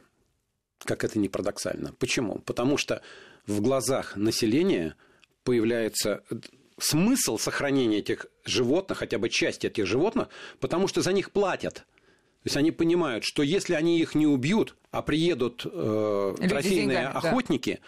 Как 0.85 1.03
это 1.03 1.19
ни 1.19 1.27
парадоксально. 1.27 1.93
Почему? 1.99 2.39
Потому 2.39 2.77
что 2.77 3.01
в 3.45 3.59
глазах 3.59 4.15
населения 4.15 4.95
появляется 5.43 6.23
смысл 6.81 7.37
сохранения 7.37 7.99
этих 7.99 8.27
животных, 8.45 8.99
хотя 8.99 9.17
бы 9.17 9.29
части 9.29 9.67
этих 9.67 9.85
животных, 9.85 10.29
потому 10.59 10.87
что 10.87 11.01
за 11.01 11.13
них 11.13 11.31
платят. 11.31 11.75
То 12.43 12.45
есть 12.45 12.57
они 12.57 12.71
понимают, 12.71 13.25
что 13.25 13.43
если 13.43 13.73
они 13.73 13.99
их 13.99 14.15
не 14.15 14.25
убьют, 14.25 14.75
а 14.91 15.01
приедут 15.01 15.65
э, 15.65 16.35
трофейные 16.37 16.97
деньгами, 16.97 17.17
охотники, 17.17 17.71
да. 17.71 17.87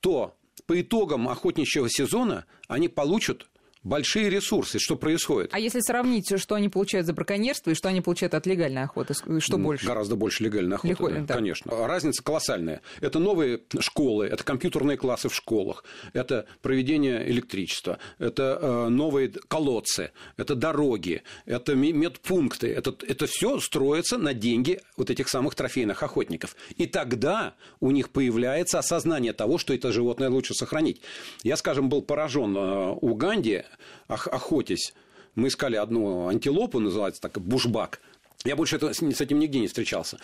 то 0.00 0.36
по 0.66 0.80
итогам 0.80 1.28
охотничьего 1.28 1.88
сезона 1.90 2.46
они 2.66 2.88
получат 2.88 3.46
большие 3.82 4.28
ресурсы. 4.28 4.78
Что 4.78 4.96
происходит? 4.96 5.50
А 5.52 5.58
если 5.58 5.80
сравнить, 5.80 6.38
что 6.38 6.54
они 6.54 6.68
получают 6.68 7.06
за 7.06 7.12
браконьерство 7.12 7.70
и 7.70 7.74
что 7.74 7.88
они 7.88 8.00
получают 8.00 8.34
от 8.34 8.46
легальной 8.46 8.82
охоты, 8.82 9.14
что 9.40 9.58
больше? 9.58 9.86
Гораздо 9.86 10.16
больше 10.16 10.44
легальной 10.44 10.76
охоты, 10.76 10.88
Легко, 10.88 11.08
да, 11.08 11.20
да. 11.20 11.34
конечно. 11.34 11.86
Разница 11.86 12.22
колоссальная. 12.22 12.82
Это 13.00 13.18
новые 13.18 13.60
школы, 13.78 14.26
это 14.26 14.44
компьютерные 14.44 14.96
классы 14.96 15.28
в 15.28 15.34
школах, 15.34 15.84
это 16.12 16.46
проведение 16.62 17.28
электричества, 17.30 17.98
это 18.18 18.58
э, 18.60 18.88
новые 18.88 19.32
колодцы, 19.48 20.12
это 20.36 20.54
дороги, 20.54 21.22
это 21.46 21.74
медпункты. 21.74 22.68
Это, 22.68 22.94
это 23.06 23.26
все 23.26 23.58
строится 23.60 24.18
на 24.18 24.34
деньги 24.34 24.80
вот 24.96 25.10
этих 25.10 25.28
самых 25.28 25.54
трофейных 25.54 26.02
охотников. 26.02 26.56
И 26.76 26.86
тогда 26.86 27.54
у 27.80 27.90
них 27.90 28.10
появляется 28.10 28.78
осознание 28.78 29.32
того, 29.32 29.58
что 29.58 29.74
это 29.74 29.92
животное 29.92 30.30
лучше 30.30 30.54
сохранить. 30.54 31.00
Я, 31.42 31.56
скажем, 31.56 31.88
был 31.88 32.02
поражен 32.02 32.56
э, 32.56 32.96
у 33.00 33.14
Ганди 33.14 33.64
охотясь, 34.08 34.94
мы 35.34 35.48
искали 35.48 35.76
одну 35.76 36.28
антилопу, 36.28 36.80
называется 36.80 37.20
так, 37.20 37.40
бушбак. 37.40 38.00
Я 38.44 38.56
больше 38.56 38.76
это, 38.76 38.92
с 38.92 39.20
этим 39.20 39.38
нигде 39.38 39.60
не 39.60 39.68
встречался. 39.68 40.18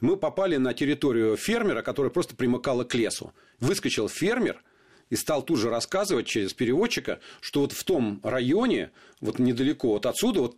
Мы 0.00 0.16
попали 0.16 0.56
на 0.56 0.74
территорию 0.74 1.36
фермера, 1.36 1.82
которая 1.82 2.10
просто 2.10 2.36
примыкала 2.36 2.84
к 2.84 2.94
лесу. 2.94 3.32
Выскочил 3.60 4.08
фермер 4.08 4.62
и 5.10 5.16
стал 5.16 5.42
тут 5.42 5.58
же 5.58 5.70
рассказывать 5.70 6.26
через 6.26 6.52
переводчика, 6.52 7.20
что 7.40 7.60
вот 7.60 7.72
в 7.72 7.84
том 7.84 8.20
районе, 8.22 8.90
вот 9.20 9.38
недалеко 9.38 9.88
вот 9.88 10.06
отсюда, 10.06 10.40
вот 10.40 10.56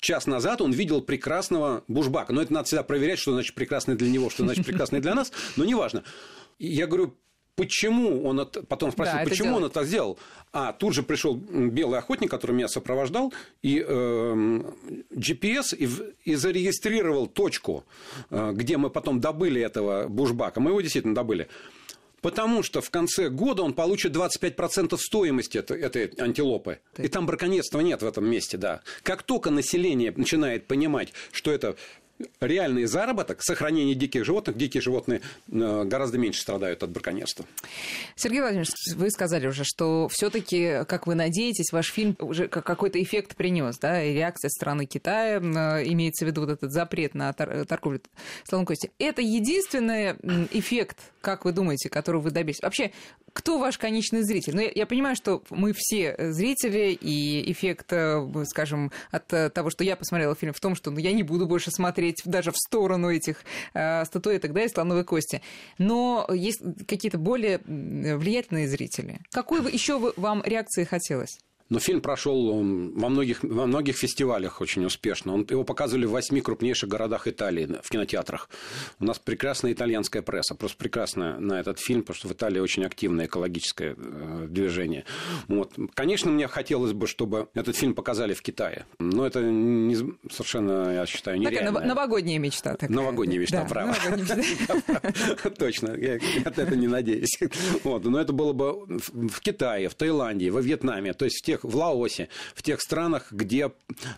час 0.00 0.26
назад 0.26 0.60
он 0.60 0.72
видел 0.72 1.02
прекрасного 1.02 1.84
бушбака. 1.88 2.32
Но 2.32 2.42
это 2.42 2.52
надо 2.52 2.66
всегда 2.66 2.82
проверять, 2.82 3.18
что 3.18 3.32
значит 3.32 3.54
прекрасный 3.54 3.96
для 3.96 4.10
него, 4.10 4.30
что 4.30 4.44
значит 4.44 4.66
прекрасный 4.66 5.00
для 5.00 5.14
нас, 5.14 5.32
но 5.56 5.64
неважно. 5.64 6.04
Я 6.58 6.86
говорю, 6.86 7.16
Почему 7.58 8.24
он 8.24 8.38
это, 8.38 8.62
потом 8.62 8.92
спросил, 8.92 9.16
да, 9.18 9.24
почему 9.24 9.56
он 9.56 9.64
это 9.64 9.82
сделал? 9.82 10.16
А 10.52 10.72
тут 10.72 10.94
же 10.94 11.02
пришел 11.02 11.34
белый 11.34 11.98
охотник, 11.98 12.30
который 12.30 12.52
меня 12.52 12.68
сопровождал, 12.68 13.32
и 13.62 13.84
э, 13.84 14.62
GPS 15.10 15.74
и, 15.76 15.88
и 16.22 16.36
зарегистрировал 16.36 17.26
точку, 17.26 17.84
э, 18.30 18.52
где 18.54 18.76
мы 18.76 18.90
потом 18.90 19.20
добыли 19.20 19.60
этого 19.60 20.06
бушбака. 20.06 20.60
Мы 20.60 20.70
его 20.70 20.80
действительно 20.80 21.16
добыли. 21.16 21.48
Потому 22.20 22.62
что 22.62 22.80
в 22.80 22.90
конце 22.90 23.28
года 23.28 23.64
он 23.64 23.72
получит 23.72 24.14
25% 24.14 24.96
стоимости 24.96 25.58
этой, 25.58 25.80
этой 25.80 26.12
антилопы. 26.18 26.78
Так. 26.94 27.06
И 27.06 27.08
там 27.08 27.26
браконьерства 27.26 27.80
нет 27.80 28.02
в 28.02 28.06
этом 28.06 28.24
месте, 28.24 28.56
да. 28.56 28.82
Как 29.02 29.24
только 29.24 29.50
население 29.50 30.12
начинает 30.16 30.68
понимать, 30.68 31.12
что 31.32 31.50
это 31.50 31.74
реальный 32.40 32.86
заработок, 32.86 33.42
сохранение 33.42 33.94
диких 33.94 34.24
животных, 34.24 34.56
дикие 34.56 34.80
животные 34.80 35.20
э, 35.50 35.84
гораздо 35.84 36.18
меньше 36.18 36.40
страдают 36.40 36.82
от 36.82 36.90
браконьерства. 36.90 37.44
Сергей 38.16 38.40
Владимирович, 38.40 38.70
вы 38.96 39.10
сказали 39.10 39.46
уже, 39.46 39.64
что 39.64 40.08
все-таки, 40.08 40.84
как 40.86 41.06
вы 41.06 41.14
надеетесь, 41.14 41.72
ваш 41.72 41.92
фильм 41.92 42.16
уже 42.20 42.48
какой-то 42.48 43.02
эффект 43.02 43.36
принес, 43.36 43.78
да, 43.78 44.02
и 44.02 44.14
реакция 44.14 44.48
страны 44.48 44.86
Китая, 44.86 45.38
имеется 45.38 46.24
в 46.24 46.28
виду 46.28 46.42
вот 46.42 46.50
этот 46.50 46.72
запрет 46.72 47.14
на 47.14 47.32
торговлю 47.32 48.00
слоном 48.44 48.66
кости. 48.66 48.90
Это 48.98 49.22
единственный 49.22 50.12
эффект, 50.52 50.98
как 51.20 51.44
вы 51.44 51.52
думаете, 51.52 51.88
который 51.88 52.20
вы 52.20 52.30
добились? 52.30 52.60
Вообще, 52.62 52.92
кто 53.32 53.58
ваш 53.58 53.78
конечный 53.78 54.22
зритель? 54.22 54.54
Ну, 54.54 54.62
я, 54.62 54.70
я 54.74 54.86
понимаю, 54.86 55.14
что 55.14 55.42
мы 55.50 55.72
все 55.76 56.32
зрители, 56.32 56.92
и 56.92 57.52
эффект, 57.52 57.92
э, 57.92 58.26
скажем, 58.46 58.90
от 59.10 59.26
того, 59.26 59.70
что 59.70 59.84
я 59.84 59.96
посмотрела 59.96 60.34
фильм 60.34 60.52
в 60.52 60.60
том, 60.60 60.74
что 60.74 60.90
ну, 60.90 60.98
я 60.98 61.12
не 61.12 61.22
буду 61.22 61.46
больше 61.46 61.70
смотреть 61.70 62.07
смотреть 62.08 62.22
даже 62.24 62.50
в 62.52 62.56
сторону 62.56 63.10
этих 63.10 63.44
э, 63.74 64.04
статуэток, 64.04 64.52
да, 64.52 64.64
и 64.64 64.68
слоновой 64.68 65.04
кости. 65.04 65.40
Но 65.78 66.28
есть 66.32 66.60
какие-то 66.86 67.18
более 67.18 67.58
влиятельные 67.66 68.68
зрители. 68.68 69.20
Какой 69.30 69.60
еще 69.72 70.12
вам 70.16 70.42
реакции 70.44 70.84
хотелось? 70.84 71.38
Но 71.70 71.78
фильм 71.80 72.00
прошел 72.00 72.52
во 72.52 73.08
многих, 73.08 73.42
во 73.42 73.66
многих 73.66 73.96
фестивалях 73.96 74.60
очень 74.60 74.84
успешно. 74.84 75.34
Он, 75.34 75.46
его 75.48 75.64
показывали 75.64 76.06
в 76.06 76.10
восьми 76.10 76.40
крупнейших 76.40 76.88
городах 76.88 77.28
Италии 77.28 77.68
в 77.82 77.90
кинотеатрах. 77.90 78.48
У 79.00 79.04
нас 79.04 79.18
прекрасная 79.18 79.72
итальянская 79.72 80.22
пресса, 80.22 80.54
просто 80.54 80.78
прекрасная 80.78 81.38
на 81.38 81.60
этот 81.60 81.78
фильм, 81.78 82.02
потому 82.02 82.16
что 82.16 82.28
в 82.28 82.32
Италии 82.32 82.60
очень 82.60 82.84
активное 82.84 83.26
экологическое 83.26 83.94
э, 83.96 84.46
движение. 84.48 85.04
Вот. 85.46 85.74
Конечно, 85.94 86.30
мне 86.30 86.48
хотелось 86.48 86.92
бы, 86.92 87.06
чтобы 87.06 87.48
этот 87.54 87.76
фильм 87.76 87.94
показали 87.94 88.32
в 88.32 88.42
Китае. 88.42 88.86
Но 88.98 89.26
это 89.26 89.42
не, 89.42 89.96
совершенно, 90.30 90.94
я 90.94 91.06
считаю, 91.06 91.38
нереально. 91.38 91.72
Такая 91.72 91.88
новогодняя 91.88 92.38
мечта. 92.38 92.72
Такая. 92.72 92.90
Новогодняя 92.90 93.40
мечта, 93.40 93.62
Да, 93.62 93.68
право. 93.68 93.94
Точно, 95.58 95.94
я 95.96 96.14
этого 96.44 96.74
не 96.74 96.88
надеюсь. 96.88 97.38
Но 97.84 98.20
это 98.20 98.32
было 98.32 98.52
бы 98.52 98.86
в 98.86 99.40
Китае, 99.40 99.88
в 99.88 99.94
Таиланде, 99.94 100.50
во 100.50 100.60
Вьетнаме, 100.60 101.12
то 101.12 101.24
есть 101.24 101.38
в, 101.38 101.44
тех, 101.44 101.57
в 101.64 101.74
Лаосе, 101.76 102.28
в 102.54 102.62
тех 102.62 102.80
странах, 102.80 103.32
где 103.32 103.72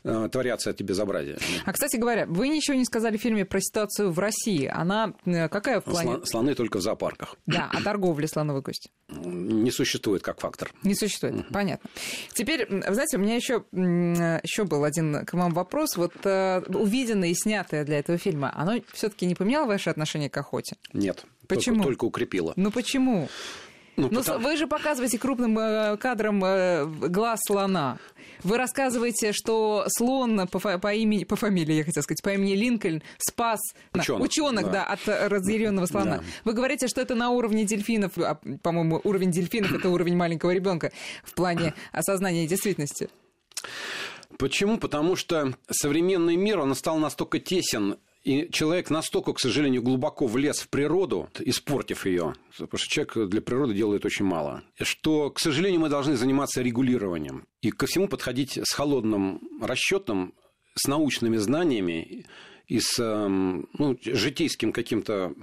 э, 0.05 0.29
творятся 0.31 0.71
эти 0.71 0.83
безобразия. 0.83 1.39
А, 1.65 1.73
кстати 1.73 1.97
говоря, 1.97 2.27
вы 2.27 2.49
ничего 2.49 2.77
не 2.77 2.85
сказали 2.85 3.17
в 3.17 3.21
фильме 3.21 3.45
про 3.45 3.61
ситуацию 3.61 4.11
в 4.11 4.19
России. 4.19 4.67
Она 4.67 5.15
э, 5.25 5.49
какая 5.49 5.81
в 5.81 5.85
плане... 5.85 6.11
Слон- 6.13 6.27
Слоны 6.27 6.55
только 6.55 6.79
в 6.79 6.83
зоопарках. 6.83 7.37
Да, 7.47 7.71
о 7.73 7.83
торговле 7.83 8.29
слоновой 8.29 8.63
кости. 8.63 8.91
Не 9.09 9.71
существует 9.71 10.23
как 10.23 10.41
фактор. 10.41 10.73
Не 10.83 10.95
существует, 10.95 11.49
понятно. 11.53 11.91
Теперь, 12.33 12.67
знаете, 12.69 13.17
у 13.17 13.21
меня 13.21 13.35
еще, 13.37 13.65
еще 13.73 14.65
был 14.65 14.85
один 14.85 15.25
к 15.25 15.33
вам 15.35 15.53
вопрос. 15.53 15.97
Вот 15.97 16.13
э, 16.25 16.63
увиденное 16.69 17.29
и 17.31 17.35
снятое 17.35 17.85
для 17.85 17.99
этого 17.99 18.19
фильма, 18.19 18.53
оно 18.57 18.81
все-таки 18.93 19.27
не 19.27 19.35
поменяло 19.35 19.67
ваше 19.67 19.91
отношение 19.91 20.31
к 20.31 20.37
охоте? 20.37 20.77
Нет. 20.93 21.25
Почему? 21.49 21.77
Только, 21.77 21.89
только 21.89 22.05
укрепило. 22.05 22.53
Ну 22.57 22.71
почему? 22.71 23.29
Ну, 24.01 24.09
Ну, 24.11 24.21
потому- 24.21 24.45
вы 24.45 24.57
же 24.57 24.67
показываете 24.67 25.19
крупным 25.19 25.59
э, 25.59 25.97
кадром 25.97 26.43
э, 26.45 26.87
глаз 26.87 27.41
слона. 27.47 27.99
Вы 28.43 28.57
рассказываете, 28.57 29.33
что 29.33 29.85
слон 29.89 30.49
по, 30.49 30.59
по 30.79 30.95
имени, 30.95 31.25
по 31.25 31.37
фамилии, 31.37 31.75
я 31.75 31.85
хотела 31.85 32.03
сказать, 32.03 32.23
по 32.23 32.31
имени 32.31 32.55
Линкольн 32.55 33.03
спас 33.19 33.61
Учёных, 33.93 34.25
ученых, 34.25 34.65
да. 34.67 34.73
да. 34.73 34.85
от 34.87 35.07
э, 35.09 35.29
разъяренного 35.29 35.87
слона. 35.87 36.19
Да. 36.19 36.25
Вы 36.45 36.53
говорите, 36.55 36.89
что 36.89 37.01
это 37.01 37.15
на 37.15 37.31
уровне 37.31 37.65
дельфинов, 37.65 38.13
а, 38.17 38.39
по-моему, 38.63 39.01
уровень 39.05 39.31
дельфинов 39.31 39.73
это 39.73 39.89
уровень 39.91 40.17
маленького 40.17 40.53
ребенка 40.53 40.91
в 41.23 41.35
плане 41.35 41.75
осознания 41.93 42.47
действительности. 42.47 43.09
Почему? 44.39 44.79
Потому 44.79 45.17
что 45.17 45.53
современный 45.71 46.37
мир, 46.37 46.61
он 46.61 46.75
стал 46.75 46.99
настолько 46.99 47.39
тесен, 47.41 47.99
и 48.23 48.51
человек 48.53 48.91
настолько, 48.91 49.33
к 49.33 49.41
сожалению, 49.41 49.83
глубоко 49.83 50.27
влез 50.27 50.59
в 50.61 50.69
природу, 50.69 51.31
испортив 51.39 52.05
ее, 52.05 52.35
потому 52.59 52.79
что 52.79 52.89
человек 52.89 53.31
для 53.31 53.41
природы 53.41 53.75
делает 53.75 54.05
очень 54.05 54.27
мало, 54.27 54.63
что, 54.81 55.31
к 55.31 55.41
сожалению, 55.41 55.81
мы 55.81 55.89
должны 55.89 56.17
заниматься 56.17 56.61
регулированием. 56.61 57.47
И 57.63 57.71
ко 57.71 57.87
всему 57.87 58.09
подходить 58.09 58.59
с 58.63 58.73
холодным 58.75 59.41
расчетом, 59.63 60.35
с 60.75 60.87
научными 60.87 61.39
знаниями 61.39 62.27
и 62.69 62.79
с 62.79 62.99
эм, 62.99 63.69
ну, 63.79 63.99
житейским 64.03 64.73
каким-то 64.73 65.35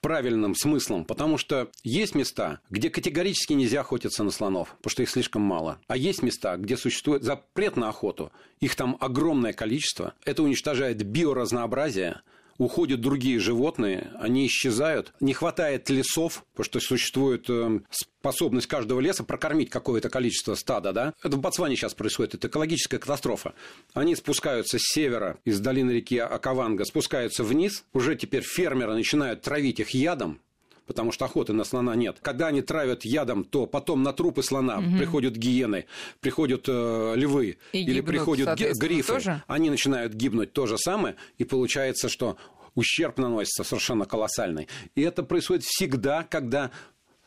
правильным 0.00 0.54
смыслом, 0.54 1.04
потому 1.04 1.38
что 1.38 1.70
есть 1.82 2.14
места, 2.14 2.60
где 2.70 2.90
категорически 2.90 3.52
нельзя 3.52 3.80
охотиться 3.80 4.24
на 4.24 4.30
слонов, 4.30 4.74
потому 4.78 4.90
что 4.90 5.02
их 5.02 5.10
слишком 5.10 5.42
мало. 5.42 5.78
А 5.86 5.96
есть 5.96 6.22
места, 6.22 6.56
где 6.56 6.76
существует 6.76 7.22
запрет 7.22 7.76
на 7.76 7.88
охоту, 7.88 8.32
их 8.60 8.74
там 8.74 8.96
огромное 9.00 9.52
количество. 9.52 10.14
Это 10.24 10.42
уничтожает 10.42 11.02
биоразнообразие, 11.02 12.20
уходят 12.58 13.00
другие 13.00 13.38
животные, 13.38 14.10
они 14.18 14.46
исчезают. 14.46 15.12
Не 15.20 15.32
хватает 15.32 15.88
лесов, 15.88 16.44
потому 16.52 16.64
что 16.64 16.80
существует 16.80 17.48
э, 17.48 17.80
способность 17.90 18.66
каждого 18.66 19.00
леса 19.00 19.24
прокормить 19.24 19.70
какое-то 19.70 20.10
количество 20.10 20.54
стада. 20.54 20.92
Да? 20.92 21.14
Это 21.22 21.36
в 21.36 21.40
Ботсване 21.40 21.76
сейчас 21.76 21.94
происходит, 21.94 22.34
это 22.34 22.48
экологическая 22.48 22.98
катастрофа. 22.98 23.54
Они 23.94 24.14
спускаются 24.16 24.78
с 24.78 24.82
севера, 24.82 25.38
из 25.44 25.60
долины 25.60 25.92
реки 25.92 26.18
Акаванга, 26.18 26.84
спускаются 26.84 27.44
вниз. 27.44 27.84
Уже 27.92 28.16
теперь 28.16 28.42
фермеры 28.42 28.94
начинают 28.94 29.42
травить 29.42 29.80
их 29.80 29.90
ядом, 29.90 30.40
потому 30.88 31.12
что 31.12 31.26
охоты 31.26 31.52
на 31.52 31.62
слона 31.64 31.94
нет. 31.94 32.18
Когда 32.20 32.48
они 32.48 32.62
травят 32.62 33.04
ядом, 33.04 33.44
то 33.44 33.66
потом 33.66 34.02
на 34.02 34.12
трупы 34.12 34.42
слона 34.42 34.82
приходят 34.98 35.36
гиены, 35.36 35.84
приходят 36.20 36.64
э, 36.66 37.12
львы 37.14 37.58
И 37.72 37.82
или 37.82 37.94
гибнут, 37.96 38.06
приходят 38.06 38.58
грифы. 38.58 39.12
тоже? 39.12 39.42
Они 39.46 39.70
начинают 39.70 40.14
гибнуть 40.14 40.52
то 40.52 40.66
же 40.66 40.78
самое, 40.78 41.14
и 41.36 41.44
получается, 41.44 42.08
что 42.08 42.36
ущерб 42.74 43.18
наносится 43.18 43.62
совершенно 43.64 44.06
колоссальный. 44.06 44.68
И 44.94 45.02
это 45.02 45.22
происходит 45.22 45.64
всегда, 45.64 46.24
когда 46.24 46.70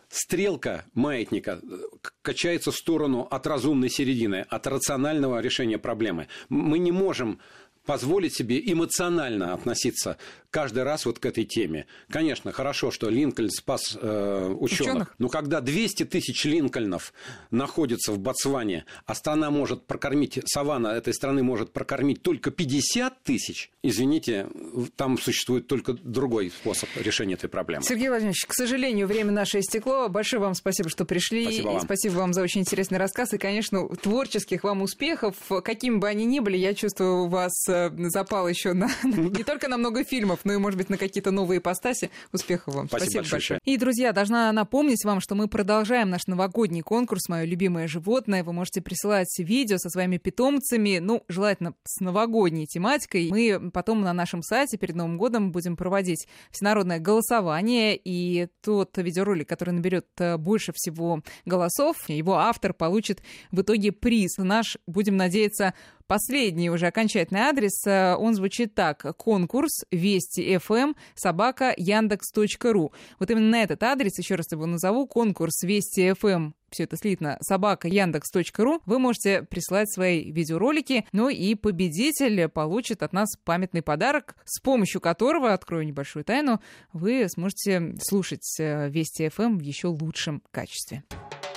стрелка 0.10 0.86
маятника 0.94 1.60
э, 1.62 1.78
качается 2.22 2.72
в 2.72 2.76
сторону 2.76 3.28
от 3.30 3.48
разумной 3.48 3.90
середины, 3.90 4.46
от 4.50 4.68
рационального 4.68 5.40
решения 5.40 5.78
проблемы. 5.78 6.28
Мы 6.50 6.80
не 6.80 6.92
можем 6.92 7.40
позволить 7.86 8.36
себе 8.36 8.60
эмоционально 8.60 9.54
относиться 9.54 10.18
каждый 10.52 10.84
раз 10.84 11.06
вот 11.06 11.18
к 11.20 11.26
этой 11.26 11.46
теме. 11.46 11.88
Конечно, 12.10 12.52
хорошо, 12.52 12.92
что 12.92 13.10
Линкольн 13.10 13.50
спас 13.50 13.98
э, 14.00 14.56
ученых, 14.60 14.82
Учёных? 14.82 15.16
но 15.18 15.30
когда 15.30 15.62
200 15.62 16.06
тысяч 16.06 16.46
Линкольнов 16.46 17.14
находятся 17.50 18.12
в 18.12 18.20
Ботсване, 18.20 18.86
а 19.06 19.16
страна 19.16 19.50
может 19.50 19.88
прокормить, 19.88 20.40
саванна 20.46 20.90
этой 20.90 21.14
страны 21.14 21.42
может 21.42 21.72
прокормить 21.72 22.22
только 22.22 22.52
50 22.52 23.24
тысяч, 23.24 23.72
извините, 23.82 24.48
там 24.96 25.18
существует 25.18 25.68
только 25.68 25.94
другой 25.94 26.52
способ 26.52 26.90
решения 26.98 27.34
этой 27.36 27.50
проблемы. 27.50 27.84
Сергей 27.84 28.10
Владимирович, 28.10 28.46
к 28.46 28.54
сожалению, 28.54 29.08
время 29.08 29.32
наше 29.32 29.60
истекло. 29.60 30.10
Большое 30.10 30.42
вам 30.42 30.54
спасибо, 30.54 30.90
что 30.90 31.06
пришли. 31.06 31.44
Спасибо 31.44 31.70
И 31.70 31.74
вам. 31.74 31.82
спасибо 31.82 32.14
вам 32.16 32.34
за 32.34 32.42
очень 32.42 32.62
интересный 32.62 32.98
рассказ. 32.98 33.34
И, 33.34 33.38
конечно, 33.38 33.88
творческих 33.88 34.64
вам 34.64 34.82
успехов. 34.82 35.36
Какими 35.64 35.98
бы 35.98 36.08
они 36.08 36.26
ни 36.26 36.40
были, 36.40 36.58
я 36.58 36.74
чувствую, 36.74 37.24
у 37.24 37.28
вас 37.28 37.54
э, 37.70 37.90
запал 38.10 38.48
еще 38.48 38.74
на, 38.74 38.90
не 39.04 39.44
только 39.44 39.70
на 39.70 39.78
много 39.78 40.04
фильмов, 40.04 40.41
но 40.44 40.54
и, 40.54 40.58
может 40.58 40.78
быть, 40.78 40.90
на 40.90 40.98
какие-то 40.98 41.32
новые 41.32 41.60
ипостаси. 41.60 42.10
Успехов 42.32 42.76
вам. 42.76 42.88
Спасибо 42.88 43.24
большое. 43.30 43.60
И, 43.66 43.78
друзья, 43.78 44.12
должна 44.12 44.52
напомнить 44.52 45.04
вам, 45.06 45.20
что 45.22 45.36
мы 45.36 45.48
продолжаем 45.48 46.10
наш 46.10 46.28
новогодний 46.28 46.82
конкурс 46.82 47.28
«Мое 47.30 47.46
любимое 47.46 47.88
животное». 47.88 48.44
Вы 48.44 48.54
можете 48.54 48.82
присылать 48.82 49.34
видео 49.40 49.78
со 49.78 49.90
своими 49.90 50.18
питомцами, 50.18 51.00
ну, 51.00 51.24
желательно 51.28 51.74
с 51.84 52.00
новогодней 52.00 52.66
тематикой. 52.66 53.30
Мы 53.30 53.72
потом 53.72 54.02
на 54.02 54.14
нашем 54.14 54.42
сайте 54.44 54.78
перед 54.78 54.96
Новым 54.96 55.18
годом 55.18 55.52
будем 55.52 55.76
проводить 55.76 56.28
всенародное 56.52 57.00
голосование, 57.00 58.00
и 58.02 58.48
тот 58.62 58.98
видеоролик, 58.98 59.48
который 59.48 59.72
наберет 59.72 60.08
э, 60.18 60.38
больше 60.38 60.74
всего 60.76 61.22
голосов, 61.46 61.98
его 62.08 62.36
автор 62.36 62.74
получит 62.74 63.22
в 63.52 63.62
итоге 63.62 63.92
приз. 63.92 64.38
Наш, 64.38 64.78
будем 64.88 65.18
надеяться, 65.18 65.74
Последний 66.12 66.70
уже 66.70 66.88
окончательный 66.88 67.40
адрес, 67.40 67.88
э, 67.88 68.16
он 68.18 68.36
звучит 68.36 68.76
так. 68.76 69.16
Конкурс 69.16 69.86
Вести 69.92 70.58
ФМ 70.58 70.92
собака 71.16 71.74
Яндекс.ру. 71.78 72.92
Вот 73.18 73.32
именно 73.32 73.48
на 73.48 73.64
этот 73.64 73.82
адрес, 73.82 74.20
еще 74.20 74.36
раз 74.36 74.52
его 74.52 74.66
назову, 74.66 75.08
конкурс 75.08 75.64
Вести 75.64 76.12
ФМ 76.12 76.52
все 76.70 76.84
это 76.84 76.98
слитно, 76.98 77.38
собака 77.40 77.88
Яндекс.ру, 77.88 78.82
вы 78.86 79.00
можете 79.00 79.44
присылать 79.44 79.90
свои 79.90 80.32
видеоролики, 80.32 81.06
ну 81.14 81.30
и 81.30 81.56
победитель 81.56 82.50
получит 82.50 83.04
от 83.04 83.14
нас 83.14 83.30
памятный 83.46 83.82
подарок, 83.82 84.36
с 84.44 84.60
помощью 84.60 85.00
которого, 85.00 85.54
открою 85.54 85.86
небольшую 85.86 86.26
тайну, 86.26 86.60
вы 86.92 87.28
сможете 87.30 87.96
слушать 88.02 88.60
э, 88.60 88.90
Вести 88.90 89.30
ФМ 89.30 89.60
в 89.60 89.62
еще 89.62 89.88
лучшем 89.88 90.44
качестве. 90.52 91.06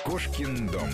Кошкин 0.05 0.69
дом. 0.69 0.91